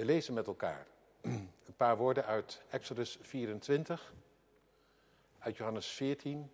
We 0.00 0.06
lezen 0.06 0.34
met 0.34 0.46
elkaar 0.46 0.86
een 1.20 1.74
paar 1.76 1.96
woorden 1.96 2.24
uit 2.24 2.62
Exodus 2.70 3.18
24, 3.20 4.14
uit 5.38 5.56
Johannes 5.56 5.86
14 5.86 6.50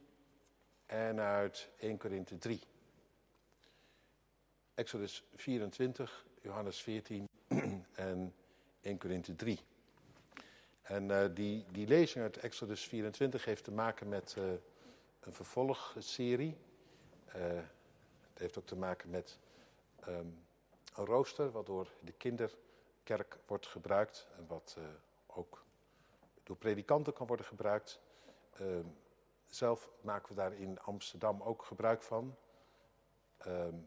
en 0.86 1.20
uit 1.20 1.68
1 1.78 1.96
Korinthe 1.96 2.38
3. 2.38 2.60
Exodus 4.74 5.24
24, 5.34 6.26
Johannes 6.42 6.82
14 6.82 7.28
en 7.92 8.34
1 8.80 8.98
Korinthe 8.98 9.36
3. 9.36 9.60
En 10.82 11.08
uh, 11.08 11.24
die, 11.34 11.64
die 11.72 11.86
lezing 11.86 12.24
uit 12.24 12.36
Exodus 12.36 12.86
24 12.86 13.44
heeft 13.44 13.64
te 13.64 13.72
maken 13.72 14.08
met 14.08 14.34
uh, 14.38 14.44
een 15.20 15.32
vervolgserie. 15.32 16.56
Uh, 17.28 17.42
het 18.30 18.38
heeft 18.38 18.58
ook 18.58 18.66
te 18.66 18.76
maken 18.76 19.10
met 19.10 19.38
um, 20.08 20.44
een 20.94 21.04
rooster 21.04 21.50
wat 21.50 21.66
door 21.66 21.88
de 22.00 22.12
kinderkerk 23.06 23.38
wordt 23.46 23.66
gebruikt. 23.66 24.28
En 24.36 24.46
wat 24.46 24.78
ook 25.26 25.64
door 26.42 26.56
predikanten 26.56 27.12
kan 27.12 27.26
worden 27.26 27.46
gebruikt. 27.46 28.00
Ehm, 28.52 28.86
zelf 29.46 29.90
maken 30.00 30.28
we 30.28 30.34
daar 30.34 30.52
in 30.52 30.80
Amsterdam 30.80 31.42
ook 31.42 31.64
gebruik 31.64 32.02
van. 32.02 32.36
Um, 33.46 33.86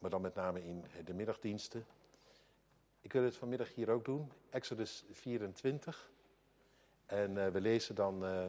maar 0.00 0.10
dan 0.10 0.20
met 0.20 0.34
name 0.34 0.64
in 0.64 0.84
de 1.04 1.14
middagdiensten. 1.14 1.86
Ik 3.00 3.12
wil 3.12 3.22
het 3.22 3.36
vanmiddag 3.36 3.74
hier 3.74 3.90
ook 3.90 4.04
doen, 4.04 4.32
Exodus 4.50 5.04
24. 5.10 6.10
En 7.06 7.36
uh, 7.36 7.48
we 7.48 7.60
lezen 7.60 7.94
dan 7.94 8.24
uh, 8.24 8.44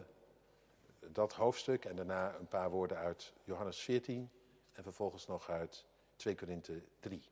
dat 1.00 1.34
hoofdstuk 1.34 1.86
en 1.86 1.96
daarna 1.96 2.36
een 2.36 2.48
paar 2.48 2.70
woorden 2.70 2.98
uit 2.98 3.34
Johannes 3.44 3.80
14 3.80 4.30
en 4.72 4.84
vervolgens 4.84 5.28
nog 5.28 5.50
uit 5.50 5.86
2 6.16 6.36
Korinthe 6.36 6.84
3. 7.00 7.30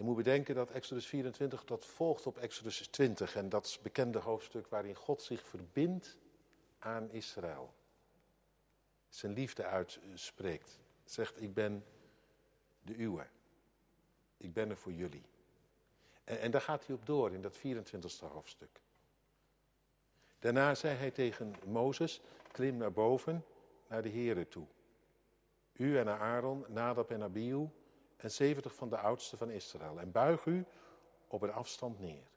Je 0.00 0.06
moet 0.06 0.16
bedenken 0.16 0.54
dat 0.54 0.70
Exodus 0.70 1.06
24 1.06 1.64
dat 1.64 1.86
volgt 1.86 2.26
op 2.26 2.38
Exodus 2.38 2.86
20 2.86 3.36
en 3.36 3.48
dat 3.48 3.66
is 3.66 3.72
het 3.72 3.82
bekende 3.82 4.18
hoofdstuk 4.18 4.66
waarin 4.66 4.94
God 4.94 5.22
zich 5.22 5.46
verbindt 5.46 6.16
aan 6.78 7.10
Israël. 7.10 7.74
Zijn 9.08 9.32
liefde 9.32 9.64
uitspreekt. 9.64 10.78
Zegt 11.04 11.42
ik 11.42 11.54
ben 11.54 11.84
de 12.82 12.98
uwe. 12.98 13.26
Ik 14.36 14.52
ben 14.52 14.70
er 14.70 14.76
voor 14.76 14.92
jullie. 14.92 15.24
En, 16.24 16.40
en 16.40 16.50
daar 16.50 16.60
gaat 16.60 16.86
hij 16.86 16.94
op 16.94 17.06
door 17.06 17.32
in 17.32 17.42
dat 17.42 17.58
24e 17.58 18.32
hoofdstuk. 18.32 18.80
Daarna 20.38 20.74
zei 20.74 20.96
hij 20.96 21.10
tegen 21.10 21.54
Mozes, 21.66 22.20
klim 22.52 22.76
naar 22.76 22.92
boven, 22.92 23.44
naar 23.88 24.02
de 24.02 24.10
Here 24.10 24.48
toe. 24.48 24.66
U 25.72 25.98
en 25.98 26.08
Aaron, 26.08 26.64
Nadab 26.68 27.10
en 27.10 27.22
Abihu 27.22 27.68
en 28.22 28.30
70 28.30 28.74
van 28.74 28.88
de 28.88 28.98
oudsten 28.98 29.38
van 29.38 29.50
Israël. 29.50 30.00
En 30.00 30.10
buig 30.10 30.44
u 30.44 30.64
op 31.28 31.42
een 31.42 31.52
afstand 31.52 32.00
neer. 32.00 32.28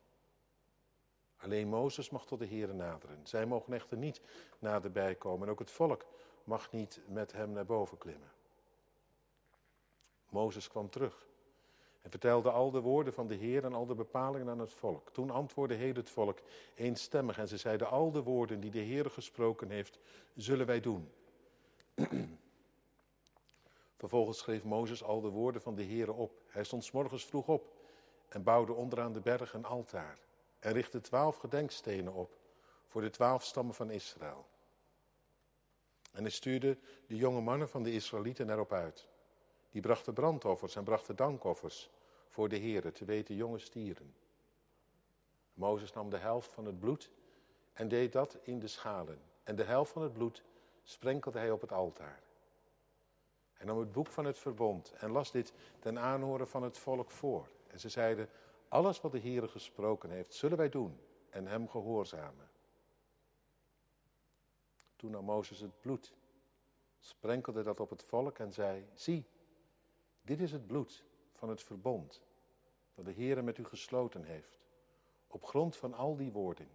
Alleen 1.37 1.67
Mozes 1.67 2.09
mag 2.09 2.25
tot 2.25 2.39
de 2.39 2.47
Here 2.47 2.73
naderen. 2.73 3.19
Zij 3.23 3.45
mogen 3.45 3.73
echter 3.73 3.97
niet 3.97 4.21
naderbij 4.59 5.15
komen. 5.15 5.47
En 5.47 5.53
ook 5.53 5.59
het 5.59 5.71
volk 5.71 6.05
mag 6.43 6.71
niet 6.71 7.01
met 7.07 7.31
hem 7.31 7.51
naar 7.51 7.65
boven 7.65 7.97
klimmen. 7.97 8.31
Mozes 10.29 10.67
kwam 10.67 10.89
terug 10.89 11.25
en 12.01 12.09
vertelde 12.09 12.51
al 12.51 12.71
de 12.71 12.79
woorden 12.79 13.13
van 13.13 13.27
de 13.27 13.35
Heer 13.35 13.63
en 13.63 13.73
al 13.73 13.85
de 13.85 13.95
bepalingen 13.95 14.49
aan 14.49 14.59
het 14.59 14.73
volk. 14.73 15.09
Toen 15.09 15.29
antwoordde 15.29 15.75
heel 15.75 15.93
het 15.93 16.09
volk 16.09 16.39
eenstemmig 16.75 17.37
en 17.37 17.47
ze 17.47 17.57
zeiden 17.57 17.89
al 17.89 18.11
de 18.11 18.23
woorden 18.23 18.59
die 18.59 18.71
de 18.71 18.79
Heer 18.79 19.09
gesproken 19.09 19.69
heeft, 19.69 19.99
zullen 20.35 20.65
wij 20.65 20.79
doen. 20.79 21.11
Vervolgens 24.03 24.37
schreef 24.37 24.63
Mozes 24.63 25.03
al 25.03 25.21
de 25.21 25.29
woorden 25.29 25.61
van 25.61 25.75
de 25.75 25.83
Heer 25.83 26.13
op. 26.13 26.41
Hij 26.47 26.63
stond 26.63 26.83
s 26.83 26.91
morgens 26.91 27.25
vroeg 27.25 27.47
op 27.47 27.73
en 28.27 28.43
bouwde 28.43 28.73
onderaan 28.73 29.13
de 29.13 29.21
berg 29.21 29.53
een 29.53 29.65
altaar. 29.65 30.19
En 30.59 30.73
richtte 30.73 31.01
twaalf 31.01 31.35
gedenkstenen 31.35 32.13
op 32.13 32.37
voor 32.87 33.01
de 33.01 33.09
twaalf 33.09 33.43
stammen 33.43 33.73
van 33.73 33.89
Israël. 33.89 34.45
En 36.13 36.21
hij 36.21 36.31
stuurde 36.31 36.77
de 37.07 37.15
jonge 37.15 37.41
mannen 37.41 37.69
van 37.69 37.83
de 37.83 37.91
Israëlieten 37.91 38.49
erop 38.49 38.71
uit. 38.71 39.07
Die 39.69 39.81
brachten 39.81 40.13
brandoffers 40.13 40.75
en 40.75 40.83
brachten 40.83 41.15
dankoffers 41.15 41.89
voor 42.29 42.49
de 42.49 42.57
Heeren, 42.57 42.93
te 42.93 43.05
weten 43.05 43.35
jonge 43.35 43.59
stieren. 43.59 44.15
Mozes 45.53 45.93
nam 45.93 46.09
de 46.09 46.17
helft 46.17 46.51
van 46.51 46.65
het 46.65 46.79
bloed 46.79 47.11
en 47.73 47.87
deed 47.87 48.11
dat 48.11 48.37
in 48.41 48.59
de 48.59 48.67
schalen. 48.67 49.21
En 49.43 49.55
de 49.55 49.63
helft 49.63 49.91
van 49.91 50.01
het 50.01 50.13
bloed 50.13 50.43
sprenkelde 50.83 51.39
hij 51.39 51.51
op 51.51 51.61
het 51.61 51.71
altaar. 51.71 52.21
Hij 53.63 53.71
nam 53.71 53.81
het 53.81 53.91
boek 53.91 54.07
van 54.07 54.25
het 54.25 54.39
verbond 54.39 54.93
en 54.93 55.11
las 55.11 55.31
dit 55.31 55.53
ten 55.79 55.99
aanhoren 55.99 56.47
van 56.47 56.63
het 56.63 56.77
volk 56.77 57.11
voor. 57.11 57.49
En 57.67 57.79
ze 57.79 57.89
zeiden, 57.89 58.29
alles 58.67 59.01
wat 59.01 59.11
de 59.11 59.19
Heere 59.19 59.47
gesproken 59.47 60.09
heeft, 60.09 60.33
zullen 60.33 60.57
wij 60.57 60.69
doen 60.69 60.99
en 61.29 61.47
hem 61.47 61.69
gehoorzamen. 61.69 62.49
Toen 64.95 65.11
nam 65.11 65.25
Mozes 65.25 65.59
het 65.59 65.79
bloed, 65.81 66.13
sprenkelde 66.99 67.63
dat 67.63 67.79
op 67.79 67.89
het 67.89 68.03
volk 68.03 68.39
en 68.39 68.53
zei, 68.53 68.87
zie, 68.93 69.25
dit 70.21 70.41
is 70.41 70.51
het 70.51 70.67
bloed 70.67 71.03
van 71.33 71.49
het 71.49 71.63
verbond 71.63 72.21
dat 72.95 73.05
de 73.05 73.13
Heere 73.13 73.41
met 73.41 73.57
u 73.57 73.65
gesloten 73.65 74.23
heeft, 74.23 74.59
op 75.27 75.43
grond 75.43 75.75
van 75.75 75.93
al 75.93 76.15
die 76.15 76.31
woorden. 76.31 76.69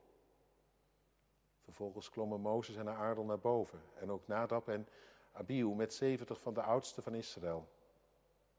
Vervolgens 1.64 2.10
klommen 2.10 2.40
Mozes 2.40 2.76
en 2.76 2.88
Aaron 2.88 3.26
naar 3.26 3.38
boven 3.38 3.82
en 3.94 4.10
ook 4.10 4.26
Nadab 4.26 4.68
en 4.68 4.88
Abihu 5.38 5.74
met 5.74 5.94
zeventig 5.94 6.40
van 6.40 6.54
de 6.54 6.62
oudsten 6.62 7.02
van 7.02 7.14
Israël. 7.14 7.68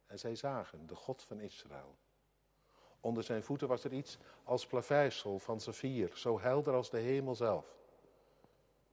En 0.08 0.20
zij 0.20 0.36
zagen 0.36 0.88
de 0.88 0.96
God 0.96 1.22
van 1.24 1.40
Israël. 1.40 1.96
Onder 3.00 3.24
zijn 3.24 3.44
voeten 3.44 3.68
was 3.68 3.84
er 3.84 3.94
iets 3.94 4.18
als 4.44 4.68
plaveisel 4.68 5.40
van 5.40 5.60
saffier, 5.60 6.12
zo 6.16 6.40
helder 6.40 6.74
als 6.74 6.90
de 6.90 6.98
hemel 6.98 7.36
zelf. 7.36 7.78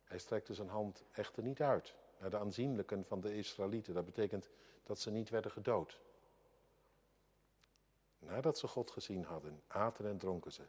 Hij 0.04 0.19
strekte 0.19 0.54
zijn 0.54 0.69
hand 0.69 1.04
echter 1.12 1.42
niet 1.42 1.62
uit 1.62 1.94
naar 2.19 2.30
de 2.30 2.38
aanzienlijken 2.38 3.04
van 3.04 3.20
de 3.20 3.36
Israëlieten. 3.36 3.94
Dat 3.94 4.04
betekent 4.04 4.48
dat 4.84 5.00
ze 5.00 5.10
niet 5.10 5.30
werden 5.30 5.50
gedood. 5.50 6.00
Nadat 8.19 8.58
ze 8.58 8.66
God 8.66 8.91
gezien 8.91 9.25
hadden, 9.25 9.62
aten 9.66 10.06
en 10.06 10.19
dronken 10.19 10.52
ze. 10.52 10.62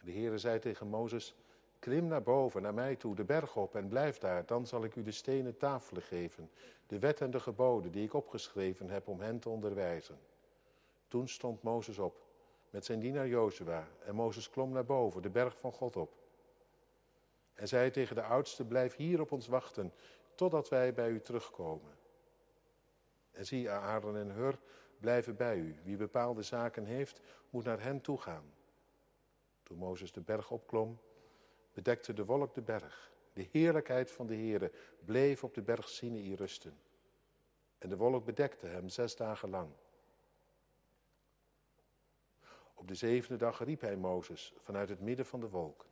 De 0.00 0.12
Heere 0.12 0.38
zei 0.38 0.58
tegen 0.58 0.86
Mozes, 0.86 1.34
klim 1.78 2.06
naar 2.06 2.22
boven, 2.22 2.62
naar 2.62 2.74
mij 2.74 2.96
toe, 2.96 3.14
de 3.14 3.24
berg 3.24 3.56
op 3.56 3.74
en 3.74 3.88
blijf 3.88 4.18
daar. 4.18 4.46
Dan 4.46 4.66
zal 4.66 4.84
ik 4.84 4.96
u 4.96 5.02
de 5.02 5.10
stenen 5.10 5.56
tafelen 5.56 6.02
geven, 6.02 6.50
de 6.86 6.98
wet 6.98 7.20
en 7.20 7.30
de 7.30 7.40
geboden 7.40 7.92
die 7.92 8.04
ik 8.04 8.14
opgeschreven 8.14 8.90
heb 8.90 9.08
om 9.08 9.20
hen 9.20 9.38
te 9.38 9.48
onderwijzen. 9.48 10.18
Toen 11.08 11.28
stond 11.28 11.62
Mozes 11.62 11.98
op 11.98 12.26
met 12.70 12.84
zijn 12.84 13.00
dienaar 13.00 13.28
Jozua 13.28 13.88
en 14.04 14.14
Mozes 14.14 14.50
klom 14.50 14.72
naar 14.72 14.84
boven, 14.84 15.22
de 15.22 15.30
berg 15.30 15.58
van 15.58 15.72
God 15.72 15.96
op. 15.96 16.12
En 17.54 17.68
zei 17.68 17.90
tegen 17.90 18.16
de 18.16 18.22
oudste, 18.22 18.64
blijf 18.64 18.96
hier 18.96 19.20
op 19.20 19.32
ons 19.32 19.46
wachten, 19.46 19.92
totdat 20.34 20.68
wij 20.68 20.94
bij 20.94 21.10
u 21.10 21.20
terugkomen. 21.20 21.96
En 23.30 23.46
zie, 23.46 23.70
Aaron 23.70 24.16
en 24.16 24.30
Hur 24.30 24.58
blijven 25.00 25.36
bij 25.36 25.56
u. 25.56 25.76
Wie 25.82 25.96
bepaalde 25.96 26.42
zaken 26.42 26.84
heeft, 26.84 27.20
moet 27.50 27.64
naar 27.64 27.82
hen 27.82 28.00
toe 28.00 28.18
gaan. 28.18 28.52
Toen 29.62 29.78
Mozes 29.78 30.12
de 30.12 30.20
berg 30.20 30.50
opklom, 30.50 30.98
bedekte 31.78 32.12
de 32.12 32.24
wolk 32.24 32.54
de 32.54 32.62
berg. 32.62 33.12
De 33.32 33.48
heerlijkheid 33.50 34.10
van 34.10 34.26
de 34.26 34.34
Heere 34.34 34.72
bleef 35.04 35.44
op 35.44 35.54
de 35.54 35.62
berg 35.62 35.88
Sinai 35.88 36.34
rusten. 36.34 36.78
En 37.78 37.88
de 37.88 37.96
wolk 37.96 38.24
bedekte 38.24 38.66
hem 38.66 38.88
zes 38.88 39.16
dagen 39.16 39.50
lang. 39.50 39.70
Op 42.74 42.88
de 42.88 42.94
zevende 42.94 43.36
dag 43.36 43.64
riep 43.64 43.80
hij 43.80 43.96
Mozes 43.96 44.54
vanuit 44.62 44.88
het 44.88 45.00
midden 45.00 45.26
van 45.26 45.40
de 45.40 45.48
wolk. 45.48 45.86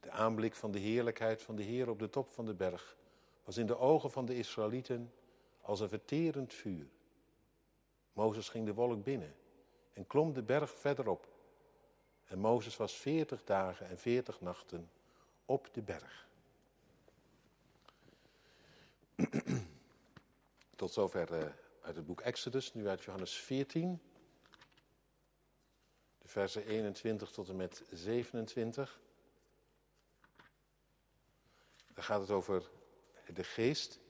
De 0.00 0.10
aanblik 0.10 0.54
van 0.54 0.70
de 0.70 0.78
heerlijkheid 0.78 1.42
van 1.42 1.56
de 1.56 1.62
Heer 1.62 1.88
op 1.88 1.98
de 1.98 2.10
top 2.10 2.30
van 2.30 2.46
de 2.46 2.54
berg 2.54 2.96
was 3.44 3.56
in 3.56 3.66
de 3.66 3.78
ogen 3.78 4.10
van 4.10 4.24
de 4.26 4.36
Israëlieten 4.36 5.12
als 5.60 5.80
een 5.80 5.88
verterend 5.88 6.54
vuur. 6.54 6.86
Mozes 8.12 8.48
ging 8.48 8.66
de 8.66 8.74
wolk 8.74 9.04
binnen 9.04 9.34
en 9.92 10.06
klom 10.06 10.32
de 10.32 10.42
berg 10.42 10.70
verderop. 10.70 11.34
En 12.26 12.38
Mozes 12.38 12.76
was 12.76 12.96
veertig 12.96 13.44
dagen 13.44 13.88
en 13.88 13.98
veertig 13.98 14.40
nachten 14.40 14.90
op 15.44 15.68
de 15.72 15.82
berg. 15.82 16.26
Tot 20.76 20.92
zover 20.92 21.32
uh, 21.32 21.52
uit 21.80 21.96
het 21.96 22.06
boek 22.06 22.20
Exodus, 22.20 22.74
nu 22.74 22.88
uit 22.88 23.04
Johannes 23.04 23.34
14. 23.34 24.00
De 26.18 26.28
versen 26.28 26.66
21 26.66 27.30
tot 27.30 27.48
en 27.48 27.56
met 27.56 27.84
27. 27.90 29.00
Daar 31.94 32.04
gaat 32.04 32.20
het 32.20 32.30
over 32.30 32.70
de 33.34 33.44
geest. 33.44 34.00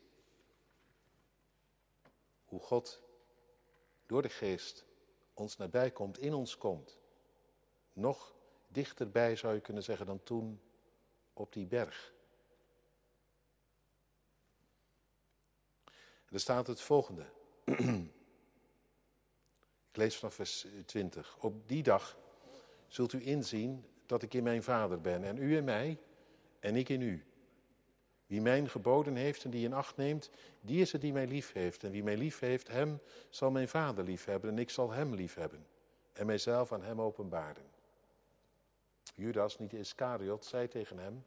Hoe 2.45 2.61
God 2.61 3.03
door 4.07 4.23
de 4.23 4.29
geest 4.29 4.85
ons 5.35 5.57
nabij 5.57 5.91
komt, 5.91 6.19
in 6.19 6.35
ons 6.35 6.59
komt. 6.59 6.99
Nog 7.97 8.35
dichterbij 8.69 9.37
zou 9.37 9.55
je 9.55 9.61
kunnen 9.61 9.83
zeggen 9.83 10.07
dan 10.07 10.23
toen 10.23 10.61
op 11.33 11.53
die 11.53 11.67
berg. 11.67 12.15
er 16.31 16.41
staat 16.41 16.67
het 16.67 16.81
volgende. 16.81 17.27
Ik 19.91 19.97
lees 20.03 20.17
vanaf 20.17 20.35
vers 20.35 20.67
20. 20.85 21.37
Op 21.41 21.69
die 21.69 21.83
dag 21.83 22.19
zult 22.87 23.13
u 23.13 23.27
inzien 23.27 23.85
dat 24.07 24.23
ik 24.23 24.35
in 24.35 24.43
mijn 24.43 24.63
vader 24.63 25.01
ben 25.01 25.25
en 25.25 25.37
u 25.37 25.57
in 25.57 25.65
mij 25.65 25.99
en 26.61 26.77
ik 26.77 26.89
in 26.89 27.01
u. 27.01 27.25
Wie 28.27 28.41
mijn 28.41 28.69
geboden 28.69 29.17
heeft 29.17 29.45
en 29.45 29.51
die 29.51 29.65
in 29.65 29.73
acht 29.73 29.97
neemt, 29.97 30.31
die 30.61 30.81
is 30.81 30.93
het 30.93 31.01
die 31.01 31.13
mij 31.13 31.27
lief 31.27 31.53
heeft. 31.53 31.85
En 31.85 31.91
wie 31.91 32.03
mij 32.03 32.17
lief 32.17 32.39
heeft, 32.39 32.69
hem 32.69 33.01
zal 33.31 33.51
mijn 33.51 33.69
vader 33.69 34.05
lief 34.05 34.25
hebben 34.25 34.51
en 34.51 34.59
ik 34.59 34.71
zal 34.71 34.91
hem 34.91 35.15
lief 35.15 35.35
hebben. 35.35 35.67
En 36.13 36.27
mijzelf 36.27 36.73
aan 36.73 36.83
hem 36.83 37.01
openbaren. 37.01 37.76
Judas, 39.15 39.59
niet 39.59 39.73
Iscariot, 39.73 40.45
zei 40.45 40.69
tegen 40.69 40.99
hem, 40.99 41.25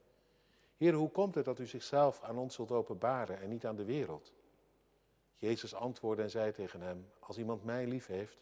Heer, 0.78 0.94
hoe 0.94 1.10
komt 1.10 1.36
het 1.36 1.46
dat 1.46 1.60
u 1.60 1.66
zichzelf 1.66 2.22
aan 2.22 2.38
ons 2.38 2.56
zult 2.56 2.72
openbaren 2.72 3.40
en 3.40 3.50
niet 3.50 3.66
aan 3.66 3.76
de 3.76 3.86
wereld? 3.86 4.34
Jezus 5.36 5.74
antwoordde 5.74 6.24
en 6.24 6.30
zei 6.30 6.52
tegen 6.52 6.82
hem, 6.82 7.10
als 7.20 7.38
iemand 7.38 7.64
mij 7.64 7.88
lief 7.88 8.06
heeft, 8.06 8.38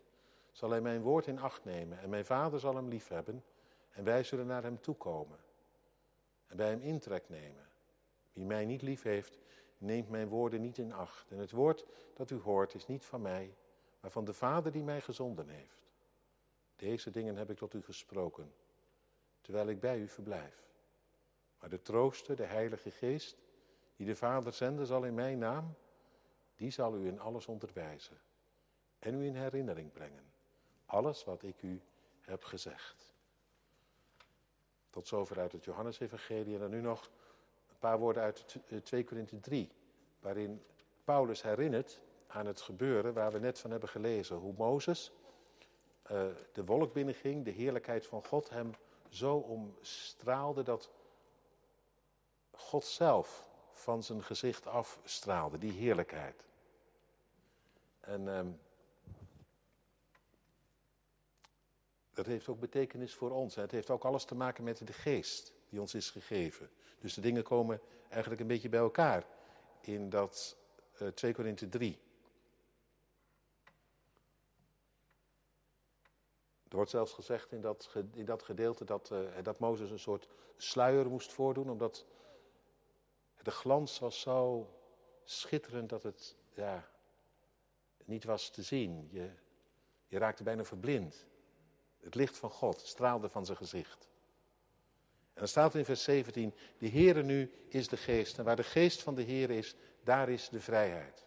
zal 0.51 0.69
hij 0.69 0.81
mijn 0.81 1.01
woord 1.01 1.28
in 1.28 1.39
acht 1.39 1.63
nemen 1.66 2.00
en 2.00 2.10
mijn 2.10 2.25
vader 2.25 2.60
zal 2.60 2.75
hem 2.75 2.88
lief 2.88 3.07
hebben 3.07 3.44
en 3.89 4.04
wij 4.04 4.24
zullen 4.24 4.48
naar 4.48 4.63
hem 4.63 4.81
toekomen 4.81 5.40
en 6.48 6.57
bij 6.57 6.69
hem 6.69 6.81
intrek 6.81 7.30
nemen. 7.30 7.68
Wie 8.33 8.45
mij 8.45 8.66
niet 8.66 8.81
lief 8.81 9.01
heeft, 9.01 9.38
neemt 9.78 10.10
mijn 10.10 10.28
woorden 10.28 10.62
niet 10.62 10.78
in 10.78 10.94
acht. 10.94 11.31
En 11.31 11.38
het 11.38 11.51
woord 11.51 11.86
dat 12.13 12.30
u 12.30 12.40
hoort 12.40 12.74
is 12.74 12.88
niet 12.88 13.06
van 13.06 13.22
mij, 13.22 13.56
maar 14.00 14.12
van 14.12 14.25
de 14.25 14.33
Vader 14.33 14.72
die 14.72 14.83
mij 14.83 15.01
gezonden 15.01 15.50
heeft. 15.50 15.83
Deze 16.75 17.12
dingen 17.12 17.36
heb 17.36 17.50
ik 17.50 17.57
tot 17.57 17.74
u 17.74 17.81
gesproken, 17.81 18.54
terwijl 19.48 19.68
ik 19.68 19.80
bij 19.80 20.00
u 20.00 20.08
verblijf. 20.08 20.64
Maar 21.60 21.70
de 21.70 21.82
trooster, 21.82 22.36
de 22.36 22.44
Heilige 22.44 22.92
Geest, 22.92 23.38
die 23.96 24.06
de 24.06 24.16
Vader 24.16 24.54
zenden 24.54 24.86
zal 24.86 25.04
in 25.04 25.14
mijn 25.14 25.38
naam, 25.38 25.76
die 26.56 26.72
zal 26.72 26.98
u 26.98 27.08
in 27.08 27.20
alles 27.20 27.46
onderwijzen 27.46 28.18
en 29.00 29.14
u 29.14 29.26
in 29.26 29.36
herinnering 29.36 29.92
brengen. 29.92 30.24
Alles 30.86 31.24
wat 31.24 31.44
ik 31.44 31.62
u 31.62 31.82
heb 32.22 32.44
gezegd. 32.44 33.14
Tot 34.90 35.08
zover 35.08 35.40
uit 35.40 35.52
het 35.52 35.64
Johannesevangelie 35.64 36.54
en 36.54 36.60
dan 36.60 36.70
nu 36.70 36.82
nog 36.82 37.10
een 37.70 37.80
paar 37.80 38.00
woorden 38.00 38.24
uit 38.24 38.60
2 38.84 39.04
Korinthe 39.04 39.40
3, 39.40 39.72
waarin 40.20 40.64
Paulus 41.04 41.42
herinnert 41.42 42.02
aan 42.28 42.46
het 42.46 42.62
gebeuren 42.62 43.14
waar 43.14 43.32
we 43.32 43.40
net 43.40 43.60
van 43.60 43.72
hebben 43.72 43.90
gelezen. 43.90 44.36
Hoe 44.36 44.54
Mozes 44.58 45.12
uh, 46.12 46.26
de 46.52 46.66
wolk 46.66 46.94
binnenging, 46.94 47.46
de 47.46 47.52
heerlijkheid 47.52 48.06
van 48.06 48.26
God 48.26 48.50
hem 48.50 48.72
zo 49.09 49.36
omstraalde 49.36 50.63
dat 50.63 50.89
God 52.51 52.86
zelf 52.86 53.50
van 53.71 54.04
zijn 54.04 54.24
gezicht 54.24 54.68
afstraalde, 54.68 55.57
die 55.57 55.71
heerlijkheid. 55.71 56.45
En 58.00 58.27
um, 58.27 58.59
dat 62.13 62.25
heeft 62.25 62.48
ook 62.48 62.59
betekenis 62.59 63.13
voor 63.13 63.31
ons. 63.31 63.56
Het 63.56 63.71
heeft 63.71 63.89
ook 63.89 64.06
alles 64.06 64.24
te 64.24 64.36
maken 64.36 64.63
met 64.63 64.88
de 64.88 64.94
geest 64.94 65.54
die 65.69 65.81
ons 65.81 65.94
is 65.94 66.09
gegeven. 66.09 66.69
Dus 67.00 67.13
de 67.13 67.21
dingen 67.21 67.44
komen 67.44 67.81
eigenlijk 68.09 68.42
een 68.42 68.48
beetje 68.48 68.69
bij 68.69 68.80
elkaar 68.80 69.25
in 69.81 70.09
dat 70.09 70.57
uh, 71.01 71.07
2 71.07 71.33
Korinthe 71.33 71.69
3. 71.69 72.00
Wordt 76.78 76.92
zelfs 76.92 77.14
gezegd 77.14 77.52
in 77.52 77.62
dat, 77.62 77.96
in 78.14 78.26
dat 78.26 78.44
gedeelte 78.44 78.86
dat, 78.86 79.10
uh, 79.12 79.20
dat 79.44 79.60
Mozes 79.60 79.90
een 79.90 80.00
soort 80.00 80.28
sluier 80.58 81.10
moest 81.10 81.34
voordoen, 81.34 81.70
omdat 81.70 82.06
de 83.42 83.52
glans 83.52 84.00
was 84.00 84.20
zo 84.20 84.70
schitterend 85.24 85.90
dat 85.90 86.04
het 86.04 86.36
ja, 86.54 86.90
niet 88.06 88.24
was 88.24 88.50
te 88.50 88.62
zien. 88.62 89.08
Je, 89.12 89.30
je 90.08 90.18
raakte 90.18 90.44
bijna 90.44 90.64
verblind. 90.64 91.26
Het 92.00 92.16
licht 92.16 92.38
van 92.38 92.50
God 92.50 92.80
straalde 92.80 93.30
van 93.30 93.46
zijn 93.46 93.58
gezicht. 93.58 94.10
En 95.34 95.44
dan 95.44 95.48
staat 95.48 95.76
in 95.76 95.86
vers 95.86 96.04
17, 96.04 96.54
de 96.78 96.90
Heere 96.90 97.24
nu 97.24 97.52
is 97.68 97.88
de 97.88 97.98
geest. 97.98 98.38
En 98.38 98.44
waar 98.44 98.56
de 98.56 98.64
geest 98.64 99.02
van 99.02 99.16
de 99.16 99.22
Heer 99.22 99.50
is, 99.50 99.76
daar 100.04 100.30
is 100.30 100.50
de 100.50 100.60
vrijheid. 100.60 101.26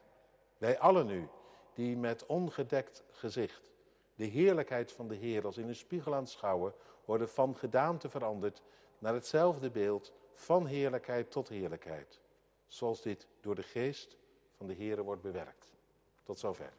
Wij 0.58 0.78
allen 0.78 1.06
nu, 1.06 1.28
die 1.74 1.96
met 1.96 2.26
ongedekt 2.26 3.04
gezicht 3.10 3.69
de 4.20 4.26
heerlijkheid 4.26 4.92
van 4.92 5.08
de 5.08 5.14
Heer 5.14 5.44
als 5.44 5.58
in 5.58 5.68
een 5.68 5.76
spiegel 5.76 6.14
aanschouwen, 6.14 6.74
worden 7.04 7.28
van 7.28 7.56
gedaante 7.56 8.08
veranderd 8.08 8.62
naar 8.98 9.14
hetzelfde 9.14 9.70
beeld, 9.70 10.12
van 10.34 10.66
heerlijkheid 10.66 11.30
tot 11.30 11.48
heerlijkheid. 11.48 12.20
Zoals 12.66 13.02
dit 13.02 13.26
door 13.40 13.54
de 13.54 13.62
geest 13.62 14.16
van 14.56 14.66
de 14.66 14.72
Heer 14.72 15.02
wordt 15.02 15.22
bewerkt. 15.22 15.72
Tot 16.22 16.38
zover. 16.38 16.72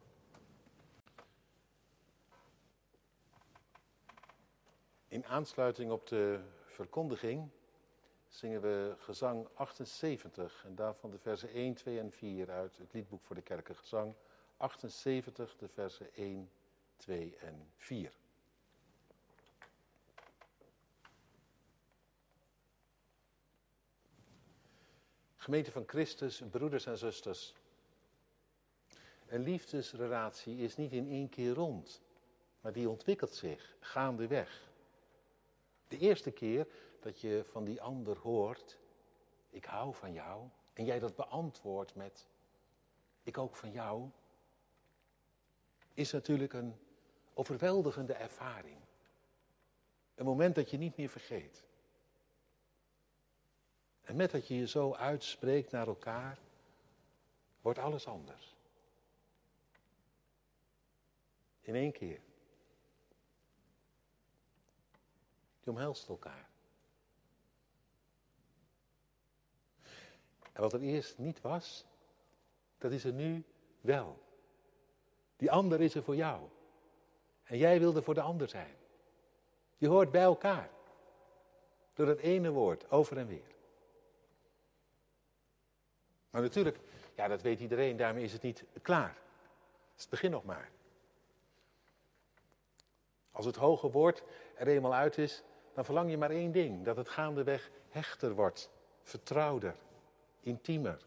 In 5.08 5.26
aansluiting 5.26 5.92
op 5.92 6.08
de 6.08 6.40
verkondiging 6.66 7.50
zingen 8.28 8.62
we 8.62 8.96
gezang 8.98 9.48
78 9.54 10.64
en 10.66 10.76
daarvan 10.76 11.12
de 11.12 11.20
versen 11.20 11.50
1, 11.50 11.74
2 11.74 12.00
en 12.00 12.12
4 12.12 12.52
uit 12.52 12.78
het 12.78 12.94
liedboek 12.94 13.24
voor 13.24 13.36
de 13.36 13.42
kerken. 13.42 13.76
Gezang 13.76 14.16
78, 14.58 15.56
de 15.58 15.68
versen 15.68 16.14
1, 16.16 16.50
2 17.02 17.36
en 17.40 17.72
4. 17.78 18.12
Gemeente 25.36 25.72
van 25.72 25.84
Christus, 25.88 26.42
broeders 26.52 26.86
en 26.86 26.98
zusters. 26.98 27.54
Een 29.28 29.44
liefdesrelatie 29.44 30.58
is 30.58 30.76
niet 30.76 30.92
in 30.92 31.10
één 31.10 31.30
keer 31.30 31.54
rond, 31.54 32.02
maar 32.62 32.74
die 32.74 32.90
ontwikkelt 32.90 33.36
zich 33.36 33.76
gaandeweg. 33.80 34.70
De 35.88 35.98
eerste 35.98 36.32
keer 36.32 36.68
dat 37.00 37.20
je 37.20 37.44
van 37.52 37.64
die 37.64 37.82
ander 37.82 38.18
hoort, 38.18 38.78
ik 39.50 39.66
hou 39.66 39.96
van 39.96 40.14
jou, 40.14 40.48
en 40.74 40.86
jij 40.86 41.00
dat 41.00 41.16
beantwoordt 41.16 41.96
met, 41.96 42.28
ik 43.24 43.38
ook 43.38 43.56
van 43.56 43.72
jou, 43.72 44.10
is 45.94 46.12
natuurlijk 46.12 46.54
een 46.54 46.76
overweldigende 47.42 48.14
ervaring. 48.14 48.78
Een 50.16 50.26
moment 50.26 50.56
dat 50.56 50.70
je 50.70 50.78
niet 50.78 50.98
meer 50.98 51.10
vergeet. 51.10 51.64
En 54.02 54.16
met 54.16 54.32
dat 54.32 54.48
je 54.48 54.56
je 54.56 54.68
zo 54.68 54.94
uitspreekt 54.94 55.72
naar 55.72 55.88
elkaar, 55.88 56.40
wordt 57.62 57.80
alles 57.80 58.08
anders. 58.08 58.56
In 61.62 61.76
één 61.76 61.92
keer. 61.92 62.22
Je 65.64 65.70
omhelst 65.70 66.10
elkaar. 66.10 66.50
En 70.54 70.62
wat 70.62 70.74
er 70.74 70.82
eerst 70.82 71.18
niet 71.18 71.42
was, 71.42 71.86
dat 72.78 72.92
is 72.92 73.04
er 73.04 73.14
nu 73.14 73.44
wel. 73.82 74.20
Die 75.38 75.52
ander 75.52 75.82
is 75.82 75.96
er 75.96 76.04
voor 76.04 76.16
jou. 76.16 76.50
En 77.52 77.58
jij 77.58 77.80
wilde 77.80 78.02
voor 78.02 78.14
de 78.14 78.22
ander 78.22 78.50
zijn. 78.50 78.76
Je 79.78 79.88
hoort 79.88 80.12
bij 80.12 80.22
elkaar. 80.22 80.70
Door 81.94 82.06
dat 82.06 82.20
ene 82.20 82.50
woord, 82.52 82.92
over 82.92 83.18
en 83.18 83.28
weer. 83.28 83.56
Maar 86.30 86.42
natuurlijk, 86.42 86.78
ja, 87.16 87.28
dat 87.28 87.42
weet 87.42 87.60
iedereen, 87.60 87.98
daarmee 87.98 88.24
is 88.24 88.34
het 88.34 88.42
niet 88.42 88.64
klaar. 88.82 89.10
Het 89.10 89.96
is 89.96 90.02
het 90.02 90.10
begin 90.10 90.32
nog 90.32 90.44
maar. 90.44 90.72
Als 93.32 93.46
het 93.46 93.56
hoge 93.56 93.92
woord 93.92 94.24
er 94.56 94.68
eenmaal 94.68 94.94
uit 94.94 95.18
is, 95.18 95.44
dan 95.74 95.86
verlang 95.86 96.10
je 96.10 96.18
maar 96.18 96.32
één 96.32 96.52
ding: 96.52 96.86
dat 96.86 96.98
het 96.98 97.10
gaandeweg 97.10 97.72
hechter 97.90 98.34
wordt, 98.34 98.70
vertrouwder, 99.04 99.76
intiemer. 100.40 101.06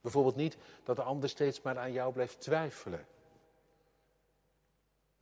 Bijvoorbeeld 0.00 0.36
niet 0.36 0.56
dat 0.82 0.96
de 0.96 1.02
ander 1.02 1.28
steeds 1.28 1.62
maar 1.62 1.78
aan 1.78 1.92
jou 1.92 2.12
blijft 2.12 2.40
twijfelen. 2.40 3.06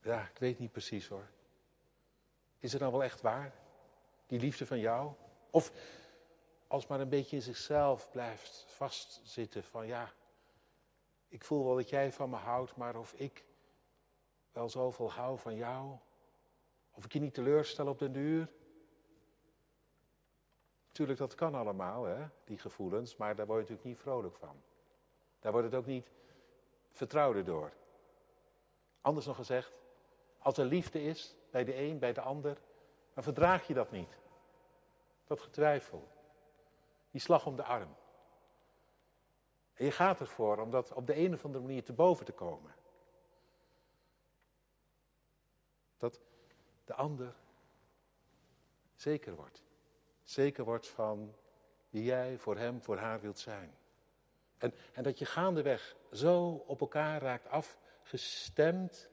Ja, 0.02 0.20
ik 0.20 0.38
weet 0.38 0.58
niet 0.58 0.72
precies 0.72 1.08
hoor. 1.08 1.28
Is 2.58 2.72
het 2.72 2.80
nou 2.80 2.92
wel 2.92 3.02
echt 3.02 3.20
waar? 3.20 3.52
Die 4.26 4.40
liefde 4.40 4.66
van 4.66 4.78
jou? 4.78 5.12
Of 5.50 5.72
als 6.66 6.86
maar 6.86 7.00
een 7.00 7.08
beetje 7.08 7.36
in 7.36 7.42
zichzelf 7.42 8.10
blijft 8.10 8.64
vastzitten 8.68 9.64
van 9.64 9.86
ja, 9.86 10.12
ik 11.28 11.44
voel 11.44 11.64
wel 11.64 11.74
dat 11.74 11.88
jij 11.88 12.12
van 12.12 12.30
me 12.30 12.36
houdt, 12.36 12.76
maar 12.76 12.96
of 12.96 13.12
ik 13.12 13.44
wel 14.52 14.68
zoveel 14.68 15.12
hou 15.12 15.38
van 15.38 15.54
jou, 15.54 15.96
of 16.90 17.04
ik 17.04 17.12
je 17.12 17.20
niet 17.20 17.34
teleurstel 17.34 17.86
op 17.86 17.98
den 17.98 18.12
duur. 18.12 18.52
Tuurlijk, 20.92 21.18
dat 21.18 21.34
kan 21.34 21.54
allemaal, 21.54 22.04
hè, 22.04 22.26
die 22.44 22.58
gevoelens, 22.58 23.16
maar 23.16 23.36
daar 23.36 23.46
word 23.46 23.58
je 23.58 23.72
natuurlijk 23.72 23.96
niet 23.96 24.04
vrolijk 24.04 24.36
van. 24.36 24.62
Daar 25.40 25.52
wordt 25.52 25.66
het 25.66 25.76
ook 25.76 25.86
niet 25.86 26.10
vertrouwder 26.90 27.44
door. 27.44 27.72
Anders 29.00 29.26
nog 29.26 29.36
gezegd, 29.36 29.72
als 30.42 30.58
er 30.58 30.64
liefde 30.64 31.02
is 31.02 31.34
bij 31.50 31.64
de 31.64 31.76
een, 31.76 31.98
bij 31.98 32.12
de 32.12 32.20
ander, 32.20 32.58
dan 33.14 33.22
verdraag 33.22 33.66
je 33.66 33.74
dat 33.74 33.90
niet. 33.90 34.18
Dat 35.24 35.40
getwijfel. 35.40 36.08
Die 37.10 37.20
slag 37.20 37.46
om 37.46 37.56
de 37.56 37.64
arm. 37.64 37.96
En 39.74 39.84
je 39.84 39.90
gaat 39.90 40.20
ervoor 40.20 40.58
om 40.58 40.70
dat 40.70 40.92
op 40.92 41.06
de 41.06 41.16
een 41.16 41.34
of 41.34 41.44
andere 41.44 41.64
manier 41.64 41.84
te 41.84 41.92
boven 41.92 42.24
te 42.24 42.32
komen. 42.32 42.74
Dat 45.98 46.20
de 46.84 46.94
ander 46.94 47.34
zeker 48.94 49.34
wordt. 49.34 49.62
Zeker 50.22 50.64
wordt 50.64 50.88
van 50.88 51.34
wie 51.90 52.04
jij 52.04 52.38
voor 52.38 52.56
hem, 52.56 52.82
voor 52.82 52.96
haar 52.96 53.20
wilt 53.20 53.38
zijn. 53.38 53.76
En, 54.58 54.74
en 54.92 55.02
dat 55.02 55.18
je 55.18 55.24
gaandeweg 55.24 55.96
zo 56.12 56.50
op 56.66 56.80
elkaar 56.80 57.22
raakt 57.22 57.48
afgestemd, 57.48 59.10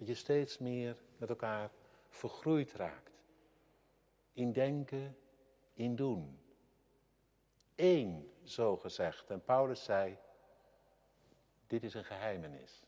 dat 0.00 0.08
je 0.08 0.14
steeds 0.14 0.58
meer 0.58 0.96
met 1.16 1.28
elkaar 1.28 1.70
vergroeid 2.08 2.72
raakt. 2.72 3.20
In 4.32 4.52
denken, 4.52 5.16
in 5.72 5.96
doen. 5.96 6.40
Eén, 7.74 8.32
zo 8.42 8.76
gezegd. 8.76 9.30
En 9.30 9.44
Paulus 9.44 9.84
zei, 9.84 10.18
dit 11.66 11.82
is 11.82 11.94
een 11.94 12.04
geheimenis. 12.04 12.82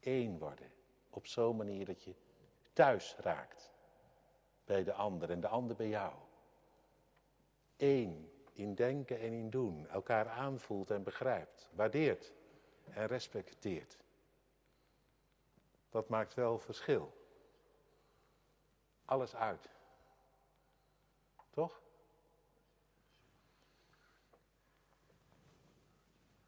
Eén 0.00 0.38
worden. 0.38 0.72
Op 1.10 1.26
zo'n 1.26 1.56
manier 1.56 1.84
dat 1.84 2.02
je 2.02 2.14
thuis 2.72 3.16
raakt 3.16 3.72
bij 4.64 4.84
de 4.84 4.92
ander 4.92 5.30
en 5.30 5.40
de 5.40 5.48
ander 5.48 5.76
bij 5.76 5.88
jou. 5.88 6.14
Eén 7.76 8.30
in 8.52 8.74
denken 8.74 9.20
en 9.20 9.32
in 9.32 9.50
doen, 9.50 9.88
elkaar 9.88 10.28
aanvoelt 10.28 10.90
en 10.90 11.02
begrijpt, 11.02 11.70
waardeert 11.74 12.32
en 12.90 13.06
respecteert. 13.06 14.03
Dat 15.94 16.08
maakt 16.08 16.34
wel 16.34 16.58
verschil. 16.58 17.12
Alles 19.04 19.34
uit. 19.34 19.68
Toch? 21.50 21.82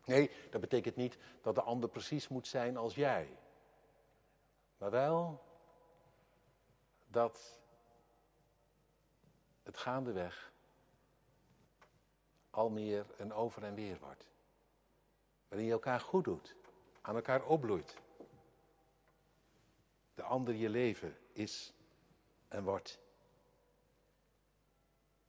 Nee, 0.04 0.30
dat 0.50 0.60
betekent 0.60 0.96
niet 0.96 1.18
dat 1.42 1.54
de 1.54 1.62
ander 1.62 1.88
precies 1.88 2.28
moet 2.28 2.46
zijn 2.46 2.76
als 2.76 2.94
jij. 2.94 3.38
Maar 4.78 4.90
wel 4.90 5.42
dat 7.06 7.60
het 9.62 9.76
gaandeweg 9.76 10.52
al 12.50 12.70
meer 12.70 13.06
een 13.16 13.32
over 13.32 13.64
en 13.64 13.74
weer 13.74 13.98
wordt. 13.98 14.30
Waarin 15.48 15.66
je 15.66 15.72
elkaar 15.72 16.00
goed 16.00 16.24
doet, 16.24 16.56
aan 17.00 17.14
elkaar 17.14 17.44
opbloeit. 17.44 18.04
De 20.16 20.22
ander 20.22 20.54
je 20.54 20.68
leven 20.68 21.16
is 21.32 21.72
en 22.48 22.64
wordt. 22.64 22.98